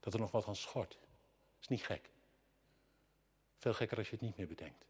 dat 0.01 0.15
er 0.15 0.21
nog 0.21 0.31
wat 0.31 0.47
aan 0.47 0.57
schort. 0.57 0.91
Dat 0.91 1.61
is 1.61 1.69
niet 1.69 1.85
gek. 1.85 2.11
Veel 3.57 3.75
gekker 3.75 3.99
als 3.99 4.07
je 4.07 4.13
het 4.13 4.25
niet 4.25 4.37
meer 4.37 4.47
bedenkt. 4.47 4.85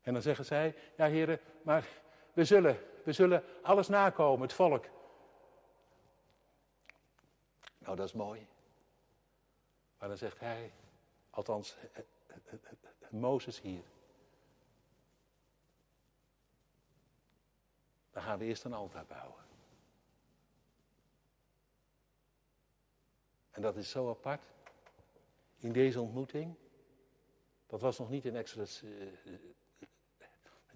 En 0.00 0.12
dan 0.12 0.22
zeggen 0.22 0.44
zij, 0.44 0.74
ja 0.96 1.06
heren, 1.06 1.40
maar 1.62 1.88
we 2.32 2.44
zullen, 2.44 2.78
we 3.04 3.12
zullen 3.12 3.44
alles 3.62 3.88
nakomen, 3.88 4.42
het 4.42 4.52
volk. 4.52 4.84
Nou, 7.78 7.96
dat 7.96 8.06
is 8.06 8.12
mooi. 8.12 8.46
Maar 10.04 10.12
dan 10.12 10.28
zegt 10.28 10.40
hij, 10.40 10.72
althans 11.30 11.76
Mozes 13.10 13.60
hier. 13.60 13.84
Dan 18.10 18.22
gaan 18.22 18.38
we 18.38 18.44
eerst 18.44 18.64
een 18.64 18.72
altaar 18.72 19.06
bouwen. 19.06 19.44
En 23.50 23.62
dat 23.62 23.76
is 23.76 23.90
zo 23.90 24.10
apart. 24.10 24.44
In 25.58 25.72
deze 25.72 26.00
ontmoeting. 26.00 26.54
Dat 27.66 27.80
was 27.80 27.98
nog 27.98 28.10
niet 28.10 28.24
in 28.24 28.36
Exodus 28.36 28.82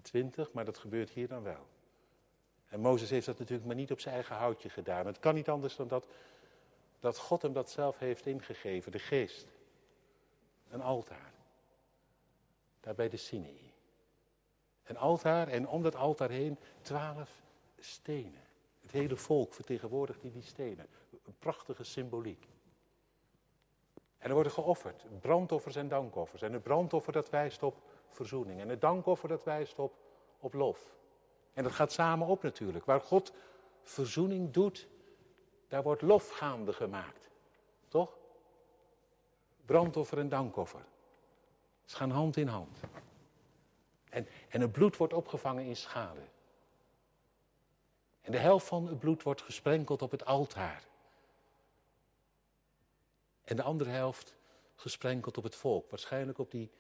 20, 0.02 0.48
eh, 0.48 0.54
maar 0.54 0.64
dat 0.64 0.78
gebeurt 0.78 1.10
hier 1.10 1.28
dan 1.28 1.42
wel. 1.42 1.66
En 2.68 2.80
Mozes 2.80 3.10
heeft 3.10 3.26
dat 3.26 3.38
natuurlijk 3.38 3.66
maar 3.66 3.76
niet 3.76 3.92
op 3.92 4.00
zijn 4.00 4.14
eigen 4.14 4.36
houtje 4.36 4.68
gedaan. 4.68 5.06
Het 5.06 5.18
kan 5.18 5.34
niet 5.34 5.48
anders 5.48 5.76
dan 5.76 5.88
dat, 5.88 6.06
dat 7.00 7.18
God 7.18 7.42
hem 7.42 7.52
dat 7.52 7.70
zelf 7.70 7.98
heeft 7.98 8.26
ingegeven, 8.26 8.92
de 8.92 8.98
geest. 8.98 9.46
Een 10.68 10.82
altaar. 10.82 11.32
Daar 12.80 12.94
bij 12.94 13.08
de 13.08 13.16
Sinai. 13.16 13.72
Een 14.84 14.96
altaar 14.96 15.48
en 15.48 15.68
om 15.68 15.82
dat 15.82 15.94
altaar 15.94 16.30
heen 16.30 16.58
twaalf 16.80 17.30
stenen. 17.78 18.42
Het 18.80 18.90
hele 18.90 19.16
volk 19.16 19.54
vertegenwoordigt 19.54 20.22
in 20.22 20.32
die 20.32 20.42
stenen. 20.42 20.87
Een 21.24 21.38
prachtige 21.38 21.84
symboliek. 21.84 22.48
En 24.18 24.28
er 24.28 24.34
worden 24.34 24.52
geofferd, 24.52 25.04
brandoffers 25.20 25.76
en 25.76 25.88
dankoffers. 25.88 26.42
En 26.42 26.52
het 26.52 26.62
brandoffer 26.62 27.12
dat 27.12 27.30
wijst 27.30 27.62
op 27.62 27.82
verzoening. 28.08 28.61
En 28.61 28.68
het 28.68 28.80
dankoffer 28.80 29.28
dat 29.28 29.44
wijst 29.44 29.78
op, 29.78 29.94
op 30.38 30.54
lof. 30.54 30.96
En 31.52 31.62
dat 31.62 31.72
gaat 31.72 31.92
samen 31.92 32.26
op 32.26 32.42
natuurlijk. 32.42 32.84
Waar 32.84 33.00
God 33.00 33.32
verzoening 33.82 34.50
doet, 34.50 34.88
daar 35.68 35.83
wordt 35.83 36.02
lof 36.02 36.31
gaande 36.31 36.72
gemaakt. 36.72 37.28
Toch? 37.88 38.16
Brandoffer 39.64 40.18
en 40.18 40.28
dankoffer. 40.28 40.85
Ze 41.85 41.96
gaan 41.96 42.11
hand 42.11 42.37
in 42.37 42.46
hand. 42.46 42.81
En, 44.11 44.28
en 44.48 44.61
het 44.61 44.72
bloed 44.72 44.96
wordt 44.96 45.12
opgevangen 45.12 45.64
in 45.64 45.76
schade. 45.76 46.20
En 48.20 48.33
de 48.33 48.38
helft 48.38 48.66
van 48.66 48.87
het 48.87 48.98
bloed 48.98 49.22
wordt 49.22 49.42
gesprenkeld 49.42 50.02
op 50.02 50.11
het 50.11 50.24
altaar. 50.24 50.85
En 53.44 53.57
de 53.57 53.62
andere 53.62 53.90
helft 53.90 54.37
gesprenkeld 54.74 55.37
op 55.37 55.44
het 55.44 55.54
volk. 55.54 55.90
Waarschijnlijk 55.90 56.38
op 56.38 56.50
die 56.50 56.70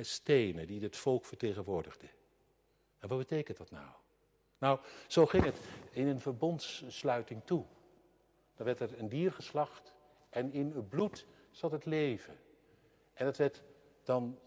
stenen 0.00 0.66
die 0.66 0.80
het 0.80 0.96
volk 0.96 1.24
vertegenwoordigden. 1.24 2.10
En 2.98 3.08
wat 3.08 3.18
betekent 3.18 3.56
dat 3.56 3.70
nou? 3.70 3.88
Nou, 4.58 4.78
zo 5.06 5.26
ging 5.26 5.44
het 5.44 5.58
in 5.90 6.06
een 6.06 6.20
verbondssluiting 6.20 7.42
toe. 7.44 7.64
Dan 8.62 8.74
werd 8.74 8.92
er 8.92 8.98
een 8.98 9.08
dier 9.08 9.32
geslacht 9.32 9.92
en 10.30 10.52
in 10.52 10.72
het 10.74 10.88
bloed 10.88 11.26
zat 11.50 11.72
het 11.72 11.84
leven. 11.84 12.38
En 13.12 13.26
het 13.26 13.36
werd 13.36 13.62
dan 14.02 14.38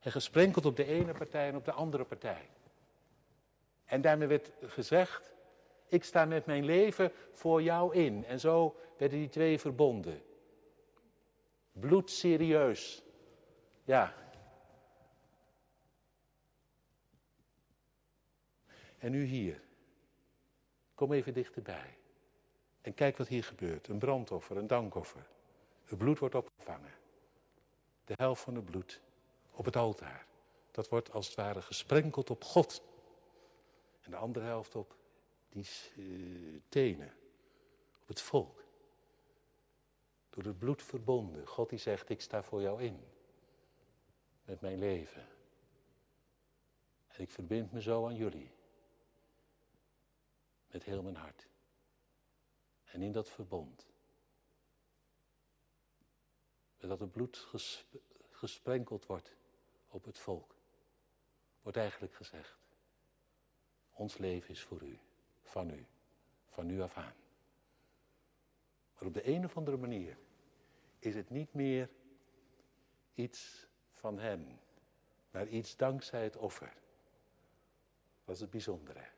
gesprenkeld 0.00 0.64
op 0.64 0.76
de 0.76 0.84
ene 0.84 1.12
partij 1.12 1.48
en 1.48 1.56
op 1.56 1.64
de 1.64 1.72
andere 1.72 2.04
partij. 2.04 2.50
En 3.84 4.00
daarmee 4.00 4.28
werd 4.28 4.50
gezegd, 4.60 5.34
ik 5.88 6.04
sta 6.04 6.24
met 6.24 6.46
mijn 6.46 6.64
leven 6.64 7.12
voor 7.32 7.62
jou 7.62 7.94
in. 7.94 8.24
En 8.24 8.40
zo 8.40 8.76
werden 8.96 9.18
die 9.18 9.28
twee 9.28 9.58
verbonden. 9.58 10.22
Bloed 11.72 12.10
serieus. 12.10 13.02
Ja. 13.84 14.14
En 18.98 19.10
nu 19.10 19.24
hier. 19.24 19.60
Kom 20.94 21.12
even 21.12 21.34
dichterbij. 21.34 22.02
En 22.84 22.94
kijk 22.94 23.16
wat 23.16 23.28
hier 23.28 23.44
gebeurt. 23.44 23.88
Een 23.88 23.98
brandoffer, 23.98 24.56
een 24.56 24.66
dankoffer. 24.66 25.26
Het 25.84 25.98
bloed 25.98 26.18
wordt 26.18 26.34
opgevangen. 26.34 26.92
De 28.04 28.14
helft 28.16 28.42
van 28.42 28.54
het 28.54 28.64
bloed 28.64 29.00
op 29.50 29.64
het 29.64 29.76
altaar. 29.76 30.26
Dat 30.70 30.88
wordt 30.88 31.12
als 31.12 31.26
het 31.26 31.36
ware 31.36 31.62
gesprenkeld 31.62 32.30
op 32.30 32.44
God. 32.44 32.82
En 34.00 34.10
de 34.10 34.16
andere 34.16 34.44
helft 34.44 34.74
op 34.74 34.96
die 35.48 35.66
uh, 35.96 36.60
tenen. 36.68 37.12
Op 38.02 38.08
het 38.08 38.20
volk. 38.20 38.64
Door 40.30 40.44
het 40.44 40.58
bloed 40.58 40.82
verbonden. 40.82 41.46
God 41.46 41.68
die 41.68 41.78
zegt, 41.78 42.08
ik 42.08 42.20
sta 42.20 42.42
voor 42.42 42.60
jou 42.60 42.82
in. 42.82 43.04
Met 44.44 44.60
mijn 44.60 44.78
leven. 44.78 45.26
En 47.06 47.20
ik 47.20 47.30
verbind 47.30 47.72
me 47.72 47.82
zo 47.82 48.06
aan 48.06 48.16
jullie. 48.16 48.50
Met 50.70 50.84
heel 50.84 51.02
mijn 51.02 51.16
hart. 51.16 51.46
En 52.94 53.02
in 53.02 53.12
dat 53.12 53.30
verbond. 53.30 53.86
Dat 56.76 57.00
het 57.00 57.10
bloed 57.10 57.48
gesprenkeld 58.30 59.06
wordt 59.06 59.36
op 59.88 60.04
het 60.04 60.18
volk. 60.18 60.54
Wordt 61.62 61.78
eigenlijk 61.78 62.14
gezegd. 62.14 62.58
Ons 63.92 64.18
leven 64.18 64.50
is 64.50 64.62
voor 64.62 64.82
u. 64.82 64.98
Van 65.42 65.70
u. 65.70 65.86
Van 66.46 66.66
nu 66.66 66.80
af 66.80 66.96
aan. 66.96 67.14
Maar 68.94 69.08
op 69.08 69.14
de 69.14 69.28
een 69.28 69.44
of 69.44 69.56
andere 69.56 69.76
manier 69.76 70.18
is 70.98 71.14
het 71.14 71.30
niet 71.30 71.54
meer 71.54 71.90
iets 73.14 73.66
van 73.92 74.18
hem, 74.18 74.58
maar 75.30 75.48
iets 75.48 75.76
dankzij 75.76 76.24
het 76.24 76.36
offer. 76.36 76.76
Dat 78.24 78.34
is 78.34 78.40
het 78.40 78.50
bijzondere. 78.50 79.08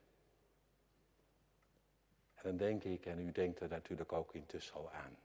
Dan 2.46 2.56
denk 2.56 2.84
ik, 2.84 3.06
en 3.06 3.18
u 3.18 3.32
denkt 3.32 3.60
er 3.60 3.68
natuurlijk 3.68 4.12
ook 4.12 4.34
intussen 4.34 4.74
al 4.74 4.90
aan, 4.90 5.18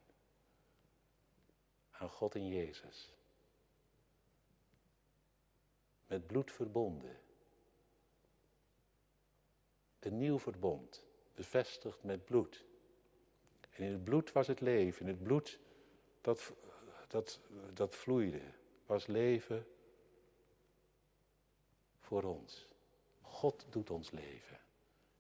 aan 1.92 2.10
God 2.10 2.36
in 2.36 2.48
Jezus. 2.48 3.14
Met 6.08 6.28
bloed 6.28 6.52
verbonden. 6.52 7.20
Een 10.00 10.18
nieuw 10.18 10.40
verbond, 10.40 11.06
bevestigd 11.36 12.04
met 12.04 12.26
bloed. 12.26 12.66
En 13.70 13.84
in 13.84 13.92
het 13.92 14.04
bloed 14.04 14.32
was 14.32 14.48
het 14.48 14.62
leven, 14.62 15.02
in 15.02 15.08
het 15.08 15.24
bloed 15.24 15.60
dat, 16.22 16.54
dat, 17.08 17.40
dat 17.74 17.96
vloeide, 17.96 18.42
was 18.86 19.08
leven 19.08 19.68
voor 22.00 22.24
ons. 22.24 22.68
God 23.22 23.66
doet 23.70 23.90
ons 23.90 24.12
leven. 24.12 24.60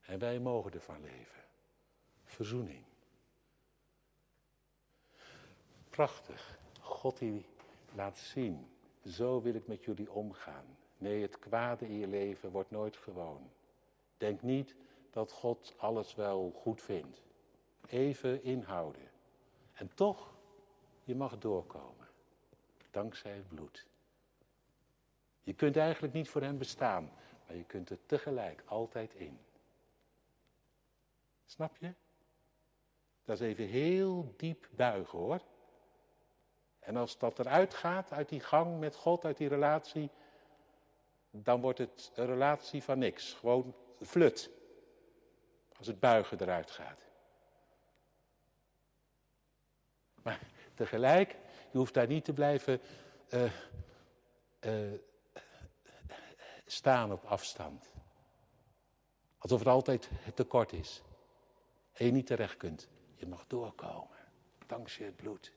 En 0.02 0.20
wij 0.20 0.40
mogen 0.40 0.72
ervan 0.72 1.02
leven. 1.02 1.41
Verzoening. 2.42 2.84
Prachtig. 5.90 6.60
God 6.80 7.18
die 7.18 7.46
laat 7.94 8.18
zien. 8.18 8.68
Zo 9.06 9.42
wil 9.42 9.54
ik 9.54 9.68
met 9.68 9.84
jullie 9.84 10.12
omgaan. 10.12 10.66
Nee, 10.98 11.22
het 11.22 11.40
kwade 11.40 11.88
in 11.88 11.98
je 11.98 12.08
leven 12.08 12.52
wordt 12.52 12.72
nooit 12.72 12.98
gewoon. 12.98 13.52
Denk 14.18 14.42
niet 14.42 14.76
dat 15.12 15.32
God 15.32 15.74
alles 15.78 16.16
wel 16.16 16.52
goed 16.62 16.82
vindt. 16.82 17.22
Even 17.88 18.44
inhouden. 18.44 19.12
En 19.74 19.94
toch 19.94 20.34
je 21.04 21.16
mag 21.16 21.38
doorkomen. 21.38 22.08
Dankzij 22.92 23.36
het 23.36 23.48
bloed. 23.48 23.88
Je 25.44 25.54
kunt 25.54 25.78
eigenlijk 25.78 26.14
niet 26.14 26.30
voor 26.30 26.42
hem 26.42 26.58
bestaan, 26.58 27.12
maar 27.48 27.56
je 27.56 27.66
kunt 27.66 27.90
er 27.90 28.06
tegelijk 28.06 28.64
altijd 28.66 29.14
in. 29.14 29.40
Snap 31.46 31.78
je? 31.78 31.94
Dat 33.26 33.42
is 33.42 33.48
even 33.48 33.66
heel 33.66 34.34
diep 34.38 34.68
buigen 34.72 35.20
hoor. 35.20 35.42
En 36.80 36.96
als 36.98 37.18
dat 37.18 37.40
eruit 37.40 37.74
gaat, 37.74 38.12
uit 38.12 38.30
die 38.30 38.40
gang 38.40 38.80
met 38.80 38.96
God, 38.96 39.26
uit 39.26 39.38
die 39.38 39.48
relatie, 39.48 40.10
dan 41.32 41.62
wordt 41.62 41.78
het 41.78 42.12
een 42.16 42.26
relatie 42.26 42.84
van 42.84 43.00
niks. 43.00 43.34
Gewoon 43.34 43.76
flut. 44.02 44.50
Als 45.78 45.88
het 45.88 46.00
buigen 46.00 46.42
eruit 46.42 46.72
gaat. 46.72 47.02
Maar 50.24 50.40
tegelijk, 50.74 51.36
je 51.72 51.78
hoeft 51.78 51.94
daar 51.94 52.08
niet 52.08 52.26
te 52.26 52.34
blijven 52.34 52.82
uh, 53.30 53.52
uh, 54.62 54.94
staan 56.66 57.12
op 57.12 57.24
afstand. 57.24 57.94
Alsof 59.38 59.60
het 59.60 59.68
altijd 59.68 60.10
tekort 60.34 60.74
is. 60.74 61.02
En 61.94 62.06
je 62.06 62.12
niet 62.12 62.28
terecht 62.28 62.58
kunt. 62.58 62.90
Je 63.22 63.28
mag 63.28 63.48
doorkomen. 63.48 64.18
Dankzij 64.68 65.06
het 65.06 65.16
bloed. 65.16 65.54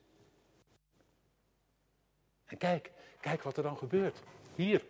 En 2.45 2.57
kijk, 2.57 2.91
kijk 3.19 3.41
wat 3.41 3.57
er 3.57 3.63
dan 3.63 3.77
gebeurt. 3.77 4.19
Hier. 4.55 4.85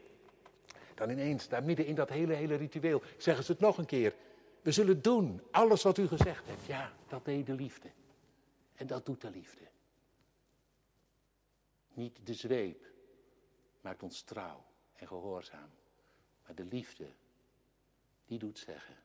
Dan 0.95 1.09
ineens, 1.09 1.47
daar 1.47 1.63
midden 1.63 1.85
in 1.85 1.95
dat 1.95 2.09
hele, 2.09 2.33
hele 2.33 2.55
ritueel, 2.55 3.01
zeggen 3.17 3.43
ze 3.43 3.51
het 3.51 3.61
nog 3.61 3.77
een 3.77 3.85
keer. 3.85 4.15
We 4.61 4.71
zullen 4.71 5.01
doen, 5.01 5.41
alles 5.51 5.83
wat 5.83 5.97
u 5.97 6.07
gezegd 6.07 6.47
hebt. 6.47 6.65
Ja, 6.65 6.93
dat 7.07 7.25
deed 7.25 7.45
de 7.45 7.53
liefde. 7.53 7.91
En 8.75 8.87
dat 8.87 9.05
doet 9.05 9.21
de 9.21 9.29
liefde. 9.29 9.67
Niet 11.93 12.19
de 12.23 12.33
zweep 12.33 12.85
maakt 13.81 14.03
ons 14.03 14.21
trouw 14.21 14.65
en 14.95 15.07
gehoorzaam. 15.07 15.69
Maar 16.45 16.55
de 16.55 16.65
liefde, 16.65 17.07
die 18.25 18.39
doet 18.39 18.57
zeggen. 18.57 19.04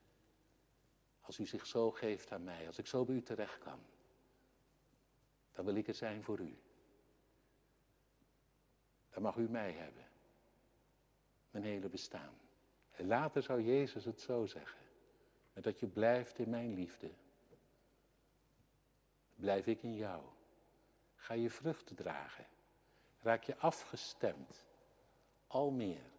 Als 1.21 1.39
u 1.39 1.47
zich 1.47 1.67
zo 1.67 1.91
geeft 1.91 2.33
aan 2.33 2.45
mij, 2.45 2.67
als 2.67 2.79
ik 2.79 2.87
zo 2.87 3.05
bij 3.05 3.15
u 3.15 3.23
terecht 3.23 3.59
kan, 3.59 3.81
dan 5.53 5.65
wil 5.65 5.75
ik 5.75 5.89
er 5.89 5.95
zijn 5.95 6.23
voor 6.23 6.39
u. 6.39 6.59
Dan 9.11 9.23
mag 9.23 9.37
u 9.37 9.49
mij 9.49 9.73
hebben. 9.73 10.07
Mijn 11.51 11.65
hele 11.65 11.89
bestaan. 11.89 12.35
En 12.91 13.07
later 13.07 13.43
zou 13.43 13.63
Jezus 13.63 14.05
het 14.05 14.21
zo 14.21 14.47
zeggen. 14.47 14.79
En 15.53 15.63
dat 15.63 15.81
je 15.81 15.87
blijft 15.87 16.39
in 16.39 16.51
mijn 16.51 16.75
liefde. 16.75 17.11
Blijf 19.35 19.67
ik 19.67 19.83
in 19.83 19.95
jou. 19.95 20.23
Ga 21.15 21.35
je 21.35 21.51
vruchten 21.51 21.97
dragen. 21.97 22.47
Raak 23.21 23.43
je 23.43 23.57
afgestemd. 23.57 24.67
Al 25.47 25.71
meer 25.71 26.11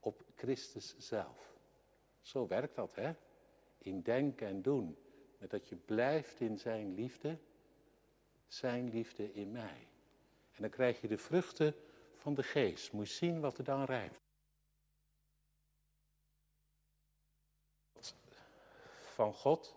op 0.00 0.24
Christus 0.34 0.98
zelf. 0.98 1.56
Zo 2.20 2.46
werkt 2.46 2.74
dat, 2.74 2.94
hè? 2.94 3.14
In 3.82 4.02
denken 4.02 4.46
en 4.46 4.62
doen. 4.62 4.96
Met 5.38 5.50
dat 5.50 5.68
je 5.68 5.76
blijft 5.76 6.40
in 6.40 6.58
zijn 6.58 6.94
liefde. 6.94 7.38
Zijn 8.46 8.90
liefde 8.90 9.32
in 9.32 9.52
mij. 9.52 9.86
En 10.52 10.62
dan 10.62 10.70
krijg 10.70 11.00
je 11.00 11.08
de 11.08 11.18
vruchten 11.18 11.74
van 12.16 12.34
de 12.34 12.42
geest. 12.42 12.92
Moet 12.92 13.08
je 13.08 13.14
zien 13.14 13.40
wat 13.40 13.58
er 13.58 13.64
dan 13.64 13.84
rijpt. 13.84 14.20
Van 19.00 19.34
God, 19.34 19.74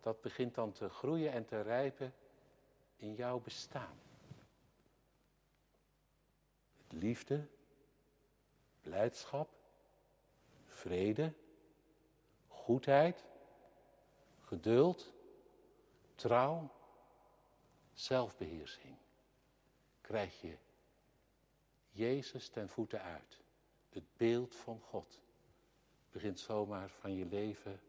dat 0.00 0.20
begint 0.20 0.54
dan 0.54 0.72
te 0.72 0.88
groeien 0.88 1.32
en 1.32 1.44
te 1.44 1.60
rijpen 1.60 2.14
in 2.96 3.14
jouw 3.14 3.40
bestaan. 3.40 4.00
Liefde, 6.88 7.46
blijdschap, 8.80 9.48
vrede, 10.66 11.32
goedheid, 12.62 13.24
geduld, 14.40 15.12
trouw, 16.14 16.70
zelfbeheersing. 17.92 18.96
Krijg 20.00 20.40
je 20.40 20.56
Jezus 21.90 22.48
ten 22.48 22.68
voeten 22.68 23.02
uit. 23.02 23.40
Het 23.88 24.16
beeld 24.16 24.54
van 24.54 24.80
God 24.80 25.20
begint 26.10 26.40
zomaar 26.40 26.90
van 26.90 27.14
je 27.14 27.26
leven 27.26 27.80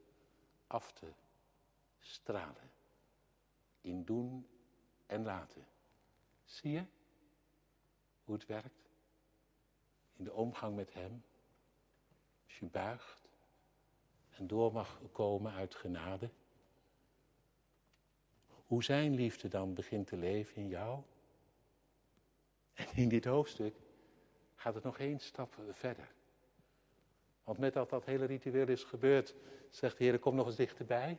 af 0.68 0.92
te 0.92 1.14
stralen. 2.00 2.72
In 3.82 4.04
doen 4.04 4.48
en 5.06 5.24
laten. 5.24 5.68
Zie 6.46 6.72
je 6.72 6.86
hoe 8.24 8.36
het 8.36 8.46
werkt? 8.46 8.90
In 10.16 10.24
de 10.24 10.34
omgang 10.34 10.76
met 10.76 10.94
Hem. 10.94 11.24
Als 12.46 12.60
je 12.60 12.66
buigt 12.66 13.23
en 14.38 14.48
door 14.48 14.74
mag 14.74 15.00
komen 15.12 15.54
uit 15.54 15.76
genade. 15.76 16.30
Hoe 18.48 18.84
zijn 18.84 19.14
liefde 19.14 19.48
dan 19.48 19.74
begint 19.74 20.08
te 20.08 20.18
leven 20.18 20.56
in 20.56 20.68
jou. 20.68 21.02
En 22.74 22.88
in 22.96 23.10
dit 23.10 23.26
hoofdstuk 23.26 23.76
gaat 24.56 24.74
het 24.74 24.84
nog 24.84 24.98
één 24.98 25.20
stap 25.20 25.56
verder. 25.70 26.12
Want 27.44 27.58
met 27.58 27.74
dat 27.74 27.90
dat 27.90 28.06
hele 28.06 28.26
ritueel 28.26 28.68
is 28.68 28.84
gebeurd, 28.84 29.36
zegt 29.70 29.98
de 29.98 30.04
Heer, 30.04 30.20
kom 30.20 30.36
nog 30.36 30.46
eens 30.46 30.56
dichterbij. 30.56 31.18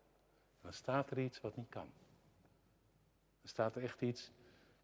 Dan 0.62 0.74
staat 0.74 1.12
er 1.12 1.20
iets 1.20 1.42
wat 1.42 1.56
niet 1.56 1.70
kan. 1.70 1.92
Dan 3.40 3.50
staat 3.50 3.76
er 3.76 3.84
echt 3.84 4.02
iets 4.02 4.32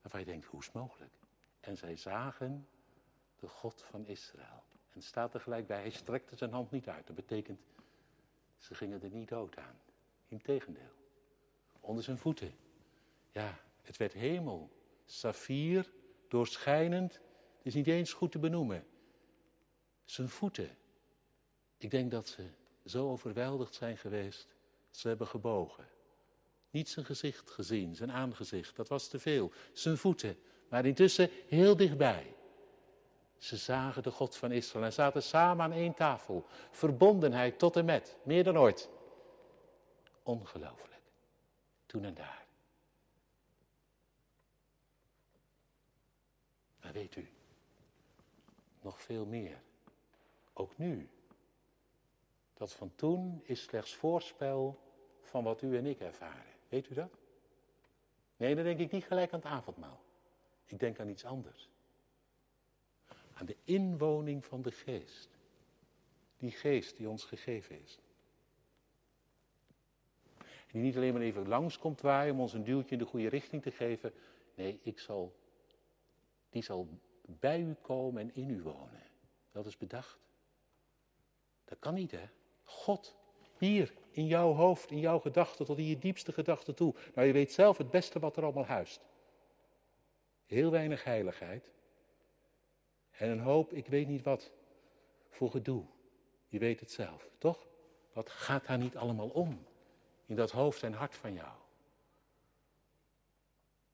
waarvan 0.01 0.19
je 0.19 0.25
denkt, 0.25 0.45
hoe 0.45 0.59
is 0.59 0.65
het 0.65 0.75
mogelijk? 0.75 1.13
En 1.59 1.77
zij 1.77 1.95
zagen 1.95 2.67
de 3.43 3.49
God 3.49 3.81
van 3.81 4.05
Israël. 4.05 4.63
En 4.93 5.01
staat 5.01 5.33
er 5.33 5.39
gelijk 5.39 5.67
bij, 5.67 5.79
hij 5.79 5.89
strekte 5.89 6.35
zijn 6.35 6.51
hand 6.51 6.71
niet 6.71 6.87
uit. 6.87 7.07
Dat 7.07 7.15
betekent, 7.15 7.59
ze 8.57 8.75
gingen 8.75 9.01
er 9.01 9.09
niet 9.09 9.29
dood 9.29 9.57
aan. 9.57 9.79
Integendeel. 10.27 10.93
Onder 11.79 12.03
zijn 12.03 12.17
voeten. 12.17 12.55
Ja, 13.31 13.59
het 13.81 13.97
werd 13.97 14.13
hemel, 14.13 14.71
saffier, 15.05 15.91
doorschijnend. 16.27 17.13
Het 17.13 17.65
is 17.65 17.73
niet 17.73 17.87
eens 17.87 18.13
goed 18.13 18.31
te 18.31 18.39
benoemen. 18.39 18.85
Zijn 20.03 20.29
voeten. 20.29 20.77
Ik 21.77 21.91
denk 21.91 22.11
dat 22.11 22.27
ze 22.27 22.49
zo 22.85 23.09
overweldigd 23.09 23.73
zijn 23.75 23.97
geweest. 23.97 24.55
Ze 24.89 25.07
hebben 25.07 25.27
gebogen. 25.27 25.87
Niet 26.69 26.89
zijn 26.89 27.05
gezicht 27.05 27.49
gezien, 27.49 27.95
zijn 27.95 28.11
aangezicht, 28.11 28.75
dat 28.75 28.87
was 28.87 29.07
te 29.07 29.19
veel. 29.19 29.51
Zijn 29.73 29.97
voeten, 29.97 30.37
maar 30.69 30.85
intussen 30.85 31.29
heel 31.47 31.75
dichtbij. 31.77 32.35
Ze 33.43 33.57
zagen 33.57 34.03
de 34.03 34.11
God 34.11 34.35
van 34.35 34.51
Israël 34.51 34.85
en 34.85 34.93
zaten 34.93 35.23
samen 35.23 35.65
aan 35.65 35.71
één 35.71 35.93
tafel. 35.93 36.45
Verbondenheid 36.71 37.59
tot 37.59 37.75
en 37.75 37.85
met, 37.85 38.17
meer 38.23 38.43
dan 38.43 38.57
ooit. 38.57 38.89
Ongelooflijk. 40.23 41.01
Toen 41.85 42.03
en 42.03 42.13
daar. 42.13 42.45
Maar 46.81 46.93
weet 46.93 47.15
u, 47.15 47.29
nog 48.81 49.01
veel 49.01 49.25
meer. 49.25 49.61
Ook 50.53 50.77
nu. 50.77 51.09
Dat 52.53 52.73
van 52.73 52.95
toen 52.95 53.41
is 53.43 53.61
slechts 53.61 53.95
voorspel 53.95 54.79
van 55.21 55.43
wat 55.43 55.61
u 55.61 55.77
en 55.77 55.85
ik 55.85 55.99
ervaren. 55.99 56.53
Weet 56.69 56.89
u 56.89 56.93
dat? 56.93 57.11
Nee, 58.37 58.55
dan 58.55 58.63
denk 58.63 58.79
ik 58.79 58.91
niet 58.91 59.05
gelijk 59.05 59.33
aan 59.33 59.39
het 59.39 59.49
avondmaal. 59.49 60.01
Ik 60.65 60.79
denk 60.79 60.99
aan 60.99 61.09
iets 61.09 61.25
anders. 61.25 61.71
Aan 63.33 63.45
de 63.45 63.57
inwoning 63.63 64.45
van 64.45 64.61
de 64.61 64.71
geest. 64.71 65.29
Die 66.37 66.51
geest 66.51 66.97
die 66.97 67.09
ons 67.09 67.25
gegeven 67.25 67.81
is. 67.81 67.99
Die 70.71 70.81
niet 70.81 70.95
alleen 70.95 71.13
maar 71.13 71.21
even 71.21 71.47
langskomt 71.47 72.01
waaien 72.01 72.33
om 72.33 72.39
ons 72.39 72.53
een 72.53 72.63
duwtje 72.63 72.91
in 72.91 72.97
de 72.97 73.05
goede 73.05 73.29
richting 73.29 73.61
te 73.61 73.71
geven. 73.71 74.13
Nee, 74.55 74.79
ik 74.83 74.99
zal 74.99 75.35
die 76.53 76.63
zal 76.63 76.87
bij 77.25 77.61
u 77.61 77.75
komen 77.81 78.21
en 78.21 78.35
in 78.35 78.49
u 78.49 78.61
wonen. 78.61 79.01
Dat 79.51 79.65
is 79.65 79.77
bedacht. 79.77 80.17
Dat 81.65 81.79
kan 81.79 81.93
niet, 81.93 82.11
hè? 82.11 82.25
God, 82.63 83.15
hier 83.57 83.93
in 84.09 84.25
jouw 84.25 84.53
hoofd, 84.53 84.91
in 84.91 84.99
jouw 84.99 85.19
gedachten, 85.19 85.65
tot 85.65 85.77
in 85.77 85.85
je 85.85 85.97
diepste 85.97 86.31
gedachten 86.31 86.75
toe. 86.75 86.95
Nou, 87.13 87.27
je 87.27 87.33
weet 87.33 87.51
zelf 87.51 87.77
het 87.77 87.89
beste 87.89 88.19
wat 88.19 88.37
er 88.37 88.43
allemaal 88.43 88.65
huist. 88.65 89.01
Heel 90.45 90.71
weinig 90.71 91.03
heiligheid. 91.03 91.69
En 93.17 93.29
een 93.29 93.39
hoop, 93.39 93.73
ik 93.73 93.87
weet 93.87 94.07
niet 94.07 94.23
wat, 94.23 94.51
voor 95.29 95.51
gedoe. 95.51 95.83
Je 96.47 96.59
weet 96.59 96.79
het 96.79 96.91
zelf, 96.91 97.29
toch? 97.37 97.67
Wat 98.13 98.29
gaat 98.29 98.67
daar 98.67 98.77
niet 98.77 98.97
allemaal 98.97 99.27
om? 99.27 99.65
In 100.25 100.35
dat 100.35 100.51
hoofd 100.51 100.83
en 100.83 100.93
hart 100.93 101.15
van 101.15 101.33
jou. 101.33 101.51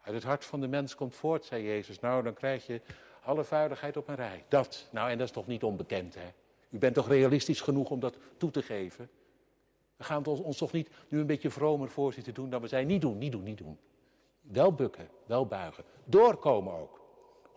Uit 0.01 0.15
het 0.15 0.23
hart 0.23 0.45
van 0.45 0.61
de 0.61 0.67
mens 0.67 0.95
komt 0.95 1.15
voort, 1.15 1.45
zei 1.45 1.63
Jezus. 1.63 1.99
Nou, 1.99 2.23
dan 2.23 2.33
krijg 2.33 2.65
je 2.65 2.81
alle 3.23 3.43
vuiligheid 3.43 3.97
op 3.97 4.07
een 4.07 4.15
rij. 4.15 4.45
Dat. 4.47 4.87
Nou, 4.91 5.09
en 5.09 5.17
dat 5.17 5.27
is 5.27 5.33
toch 5.33 5.47
niet 5.47 5.63
onbekend, 5.63 6.15
hè? 6.15 6.27
U 6.69 6.77
bent 6.77 6.93
toch 6.93 7.07
realistisch 7.07 7.61
genoeg 7.61 7.89
om 7.89 7.99
dat 7.99 8.17
toe 8.37 8.51
te 8.51 8.61
geven? 8.61 9.09
We 9.95 10.03
gaan 10.03 10.25
ons, 10.25 10.39
ons 10.39 10.57
toch 10.57 10.71
niet 10.71 10.89
nu 11.07 11.19
een 11.19 11.25
beetje 11.25 11.49
vromer 11.49 11.89
voor 11.89 12.13
zitten 12.13 12.33
doen 12.33 12.49
dan 12.49 12.61
we 12.61 12.67
zijn. 12.67 12.87
Niet 12.87 13.01
doen, 13.01 13.17
niet 13.17 13.31
doen, 13.31 13.43
niet 13.43 13.57
doen. 13.57 13.77
Wel 14.41 14.73
bukken, 14.73 15.09
wel 15.25 15.45
buigen. 15.45 15.83
Doorkomen 16.03 16.73
ook. 16.73 16.98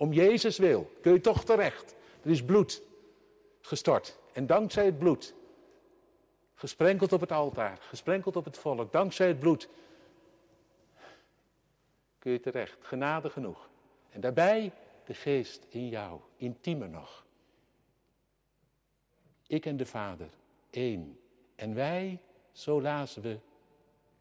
Om 0.03 0.13
Jezus 0.13 0.59
wil 0.59 0.91
kun 1.01 1.13
je 1.13 1.21
toch 1.21 1.45
terecht. 1.45 1.95
Er 2.23 2.31
is 2.31 2.45
bloed 2.45 2.83
gestort. 3.61 4.19
En 4.33 4.47
dankzij 4.47 4.85
het 4.85 4.99
bloed, 4.99 5.35
gesprenkeld 6.55 7.13
op 7.13 7.21
het 7.21 7.33
altaar, 7.33 7.79
gesprenkeld 7.81 8.37
op 8.37 8.45
het 8.45 8.59
volk, 8.59 8.93
dankzij 8.93 9.29
het 9.29 9.39
bloed, 9.39 9.69
kun 12.19 12.33
je 12.33 12.41
terecht. 12.41 12.77
Genade 12.81 13.31
genoeg. 13.31 13.69
En 14.11 14.21
daarbij 14.21 14.73
de 15.05 15.15
geest 15.15 15.67
in 15.69 15.89
jou, 15.89 16.21
intiemer 16.37 16.89
nog. 16.89 17.25
Ik 19.47 19.67
en 19.67 19.77
de 19.77 19.87
Vader, 19.87 20.29
één. 20.71 21.19
En 21.55 21.75
wij, 21.75 22.21
zo 22.53 22.81
lazen 22.81 23.23
we, 23.23 23.39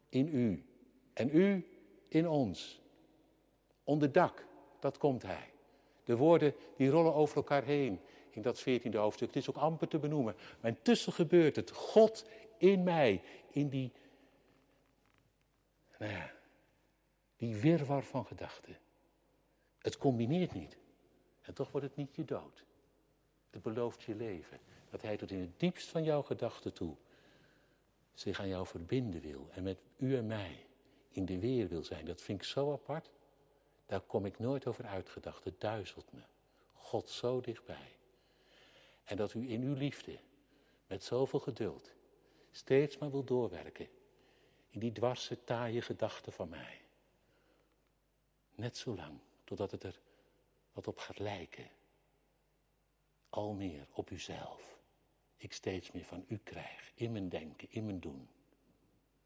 in 0.08 0.28
u. 0.28 0.64
En 1.12 1.36
u 1.36 1.66
in 2.08 2.28
ons. 2.28 2.80
Onder 3.84 4.12
dak, 4.12 4.44
dat 4.80 4.98
komt 4.98 5.22
hij. 5.22 5.51
De 6.04 6.16
woorden 6.16 6.54
die 6.76 6.88
rollen 6.88 7.14
over 7.14 7.36
elkaar 7.36 7.64
heen 7.64 8.00
in 8.30 8.42
dat 8.42 8.60
veertiende 8.60 8.98
hoofdstuk. 8.98 9.28
Het 9.28 9.36
is 9.36 9.50
ook 9.50 9.56
amper 9.56 9.88
te 9.88 9.98
benoemen. 9.98 10.34
Maar 10.60 10.70
intussen 10.70 11.12
gebeurt 11.12 11.56
het. 11.56 11.70
God 11.70 12.26
in 12.58 12.82
mij, 12.82 13.22
in 13.50 13.68
die, 13.68 13.92
nou 15.98 16.12
ja, 16.12 16.32
die 17.36 17.56
wirwar 17.56 18.02
van 18.02 18.26
gedachten. 18.26 18.78
Het 19.78 19.98
combineert 19.98 20.52
niet. 20.52 20.76
En 21.40 21.54
toch 21.54 21.70
wordt 21.70 21.86
het 21.86 21.96
niet 21.96 22.14
je 22.16 22.24
dood. 22.24 22.64
Het 23.50 23.62
belooft 23.62 24.02
je 24.02 24.14
leven. 24.14 24.58
Dat 24.90 25.02
hij 25.02 25.16
tot 25.16 25.30
in 25.30 25.40
het 25.40 25.60
diepst 25.60 25.88
van 25.88 26.02
jouw 26.02 26.22
gedachten 26.22 26.72
toe 26.72 26.96
zich 28.14 28.40
aan 28.40 28.48
jou 28.48 28.66
verbinden 28.66 29.20
wil. 29.20 29.48
En 29.50 29.62
met 29.62 29.78
u 29.96 30.16
en 30.16 30.26
mij 30.26 30.66
in 31.10 31.24
de 31.24 31.38
weer 31.38 31.68
wil 31.68 31.84
zijn. 31.84 32.04
Dat 32.04 32.22
vind 32.22 32.38
ik 32.38 32.46
zo 32.46 32.72
apart. 32.72 33.10
Daar 33.92 34.00
kom 34.00 34.26
ik 34.26 34.38
nooit 34.38 34.66
over 34.66 34.86
uitgedacht. 34.86 35.44
Het 35.44 35.60
duizelt 35.60 36.12
me. 36.12 36.20
God 36.72 37.08
zo 37.08 37.40
dichtbij. 37.40 37.96
En 39.04 39.16
dat 39.16 39.34
u 39.34 39.50
in 39.50 39.62
uw 39.62 39.74
liefde, 39.74 40.18
met 40.86 41.04
zoveel 41.04 41.38
geduld, 41.38 41.92
steeds 42.50 42.98
maar 42.98 43.10
wil 43.10 43.24
doorwerken. 43.24 43.88
In 44.70 44.80
die 44.80 44.92
dwarse, 44.92 45.44
taaie 45.44 45.82
gedachten 45.82 46.32
van 46.32 46.48
mij. 46.48 46.80
Net 48.54 48.76
zo 48.76 48.94
lang, 48.94 49.18
totdat 49.44 49.70
het 49.70 49.82
er 49.82 50.00
wat 50.72 50.86
op 50.86 50.98
gaat 50.98 51.18
lijken. 51.18 51.70
Al 53.28 53.52
meer 53.52 53.86
op 53.92 54.10
uzelf. 54.10 54.78
Ik 55.36 55.52
steeds 55.52 55.90
meer 55.90 56.04
van 56.04 56.24
u 56.28 56.38
krijg, 56.38 56.92
in 56.94 57.12
mijn 57.12 57.28
denken, 57.28 57.70
in 57.70 57.84
mijn 57.84 58.00
doen. 58.00 58.28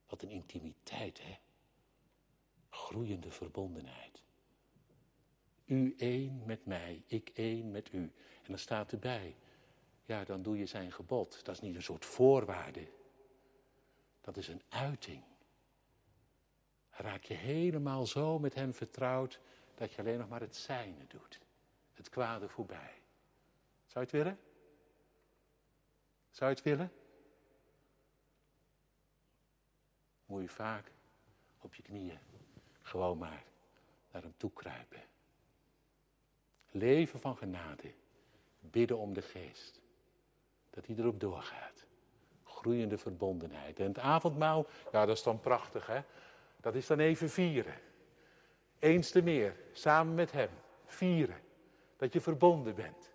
Wat 0.07 0.23
een 0.23 0.31
intimiteit, 0.31 1.23
hè? 1.23 1.39
Groeiende 2.71 3.31
verbondenheid. 3.31 4.25
U 5.67 5.95
één 5.99 6.43
met 6.45 6.67
mij, 6.67 7.03
ik 7.07 7.31
één 7.35 7.71
met 7.71 7.93
u. 7.93 8.03
En 8.43 8.49
dan 8.53 8.59
staat 8.59 8.93
erbij, 8.93 9.37
ja, 10.05 10.25
dan 10.25 10.43
doe 10.43 10.59
je 10.59 10.67
zijn 10.67 10.93
gebod. 10.93 11.45
Dat 11.45 11.55
is 11.55 11.61
niet 11.61 11.75
een 11.75 11.83
soort 11.83 12.05
voorwaarde. 12.05 12.89
Dat 14.21 14.37
is 14.37 14.49
een 14.49 14.63
uiting. 14.69 15.23
Raak 16.91 17.25
je 17.25 17.35
helemaal 17.35 18.07
zo 18.07 18.39
met 18.39 18.55
hem 18.55 18.75
vertrouwd 18.75 19.41
dat 19.75 19.93
je 19.93 19.99
alleen 20.01 20.19
nog 20.19 20.29
maar 20.29 20.41
het 20.41 20.57
zijne 20.57 21.07
doet. 21.07 21.41
Het 21.95 22.09
kwade 22.09 22.49
voorbij. 22.49 23.03
Zou 23.87 24.07
je 24.07 24.11
het 24.11 24.11
willen? 24.11 24.39
Zou 26.31 26.51
je 26.51 26.57
het 26.57 26.65
willen? 26.65 26.93
Moet 30.27 30.43
je 30.43 30.49
vaak 30.49 30.93
op 31.59 31.75
je 31.75 31.83
knieën 31.83 32.19
gewoon 32.83 33.19
maar 33.19 33.45
naar 34.13 34.23
hem 34.23 34.35
toe 34.37 34.53
kruipen. 34.53 35.03
Leven 36.79 37.21
van 37.21 37.37
genade. 37.37 37.93
Bidden 38.61 38.99
om 38.99 39.13
de 39.13 39.23
geest. 39.23 39.81
Dat 40.71 40.87
hij 40.87 40.97
erop 40.97 41.21
doorgaat. 41.21 41.85
Groeiende 42.45 42.99
verbondenheid. 42.99 43.81
En 43.81 43.87
het 43.87 43.99
avondmaal, 43.99 44.67
ja 44.93 45.07
dat 45.07 45.17
is 45.17 45.23
dan 45.23 45.41
prachtig 45.41 45.87
hè. 45.87 46.01
Dat 46.61 46.75
is 46.75 46.87
dan 46.87 46.99
even 46.99 47.31
vieren. 47.31 47.75
Eens 48.79 49.11
te 49.11 49.23
meer, 49.23 49.57
samen 49.73 50.15
met 50.15 50.33
hem. 50.33 50.51
Vieren. 50.87 51.41
Dat 51.97 52.13
je 52.13 52.21
verbonden 52.21 52.75
bent. 52.75 53.11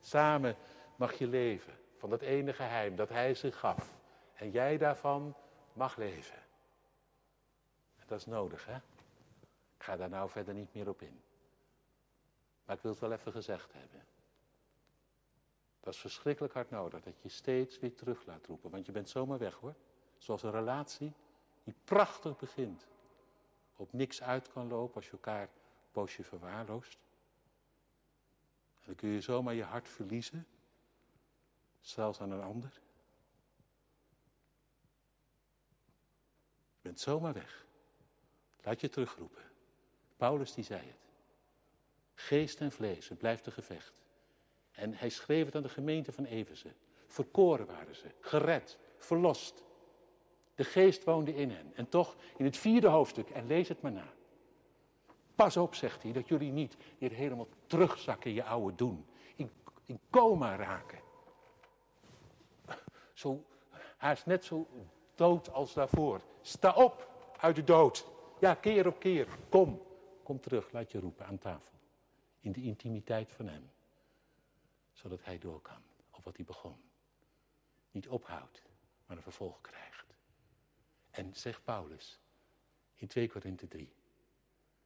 Samen 0.00 0.56
mag 0.96 1.12
je 1.12 1.26
leven 1.26 1.72
van 1.96 2.10
dat 2.10 2.20
ene 2.20 2.52
geheim 2.52 2.96
dat 2.96 3.08
hij 3.08 3.34
zich 3.34 3.58
gaf. 3.58 3.94
En 4.34 4.50
jij 4.50 4.78
daarvan 4.78 5.36
mag 5.72 5.96
leven. 5.96 6.38
En 7.96 8.04
dat 8.06 8.18
is 8.18 8.26
nodig, 8.26 8.66
hè? 8.66 8.76
Ik 9.76 9.82
ga 9.82 9.96
daar 9.96 10.08
nou 10.08 10.30
verder 10.30 10.54
niet 10.54 10.74
meer 10.74 10.88
op 10.88 11.02
in. 11.02 11.20
Maar 12.66 12.76
ik 12.76 12.82
wil 12.82 12.90
het 12.90 13.00
wel 13.00 13.12
even 13.12 13.32
gezegd 13.32 13.72
hebben. 13.72 14.06
Dat 15.80 15.94
is 15.94 16.00
verschrikkelijk 16.00 16.54
hard 16.54 16.70
nodig, 16.70 17.02
dat 17.02 17.20
je 17.22 17.28
steeds 17.28 17.78
weer 17.78 17.94
terug 17.94 18.26
laat 18.26 18.46
roepen. 18.46 18.70
Want 18.70 18.86
je 18.86 18.92
bent 18.92 19.08
zomaar 19.08 19.38
weg 19.38 19.54
hoor. 19.54 19.74
Zoals 20.18 20.42
een 20.42 20.50
relatie 20.50 21.12
die 21.64 21.74
prachtig 21.84 22.36
begint. 22.36 22.86
Op 23.76 23.92
niks 23.92 24.22
uit 24.22 24.52
kan 24.52 24.68
lopen 24.68 24.94
als 24.94 25.04
je 25.04 25.12
elkaar 25.12 25.42
een 25.42 25.48
poosje 25.90 26.22
verwaarloost. 26.22 26.98
En 28.74 28.82
dan 28.84 28.94
kun 28.94 29.08
je 29.08 29.20
zomaar 29.20 29.54
je 29.54 29.64
hart 29.64 29.88
verliezen. 29.88 30.46
Zelfs 31.80 32.20
aan 32.20 32.30
een 32.30 32.42
ander. 32.42 32.80
Je 36.76 36.82
bent 36.82 37.00
zomaar 37.00 37.32
weg. 37.32 37.66
Laat 38.62 38.80
je 38.80 38.88
terugroepen. 38.88 39.42
Paulus 40.16 40.54
die 40.54 40.64
zei 40.64 40.86
het. 40.86 41.05
Geest 42.18 42.60
en 42.60 42.72
vlees, 42.72 43.08
het 43.08 43.18
blijft 43.18 43.46
een 43.46 43.52
gevecht. 43.52 44.02
En 44.72 44.94
hij 44.94 45.08
schreef 45.08 45.44
het 45.44 45.54
aan 45.54 45.62
de 45.62 45.68
gemeente 45.68 46.12
van 46.12 46.24
Eversen. 46.24 46.74
Verkoren 47.06 47.66
waren 47.66 47.94
ze, 47.94 48.06
gered, 48.20 48.78
verlost. 48.98 49.64
De 50.54 50.64
geest 50.64 51.04
woonde 51.04 51.34
in 51.34 51.50
hen. 51.50 51.72
En 51.74 51.88
toch 51.88 52.16
in 52.36 52.44
het 52.44 52.56
vierde 52.56 52.88
hoofdstuk, 52.88 53.30
en 53.30 53.46
lees 53.46 53.68
het 53.68 53.80
maar 53.80 53.92
na. 53.92 54.12
Pas 55.34 55.56
op, 55.56 55.74
zegt 55.74 56.02
hij, 56.02 56.12
dat 56.12 56.28
jullie 56.28 56.52
niet 56.52 56.76
weer 56.98 57.12
helemaal 57.12 57.48
terugzakken 57.66 58.30
in 58.30 58.36
je 58.36 58.44
oude 58.44 58.76
doen. 58.76 59.06
In, 59.34 59.50
in 59.84 60.00
coma 60.10 60.56
raken. 60.56 61.00
Zo, 63.12 63.44
is 64.12 64.24
net 64.24 64.44
zo 64.44 64.66
dood 65.14 65.52
als 65.52 65.74
daarvoor. 65.74 66.20
Sta 66.40 66.72
op 66.72 67.10
uit 67.36 67.56
de 67.56 67.64
dood. 67.64 68.06
Ja, 68.40 68.54
keer 68.54 68.86
op 68.86 68.98
keer. 68.98 69.28
Kom, 69.48 69.82
kom 70.22 70.40
terug, 70.40 70.72
laat 70.72 70.92
je 70.92 71.00
roepen 71.00 71.26
aan 71.26 71.38
tafel. 71.38 71.75
In 72.46 72.52
de 72.52 72.62
intimiteit 72.62 73.32
van 73.32 73.48
hem. 73.48 73.70
Zodat 74.92 75.24
hij 75.24 75.38
door 75.38 75.60
kan 75.60 75.82
op 76.10 76.24
wat 76.24 76.36
hij 76.36 76.44
begon. 76.44 76.76
Niet 77.90 78.08
ophoudt, 78.08 78.62
maar 79.06 79.16
een 79.16 79.22
vervolg 79.22 79.60
krijgt. 79.60 80.14
En 81.10 81.34
zegt 81.34 81.64
Paulus 81.64 82.20
in 82.94 83.06
2 83.06 83.28
Korinthe 83.28 83.68
3. 83.68 83.92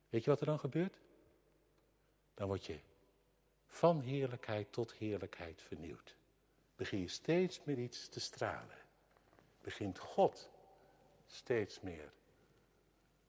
Weet 0.08 0.24
je 0.24 0.30
wat 0.30 0.40
er 0.40 0.46
dan 0.46 0.58
gebeurt? 0.58 1.00
Dan 2.34 2.46
word 2.46 2.66
je 2.66 2.80
van 3.66 4.00
heerlijkheid 4.00 4.72
tot 4.72 4.92
heerlijkheid 4.92 5.62
vernieuwd. 5.62 6.16
Begin 6.76 6.98
je 6.98 7.08
steeds 7.08 7.64
meer 7.64 7.78
iets 7.78 8.08
te 8.08 8.20
stralen. 8.20 8.78
Begint 9.60 9.98
God 9.98 10.50
steeds 11.26 11.80
meer 11.80 12.12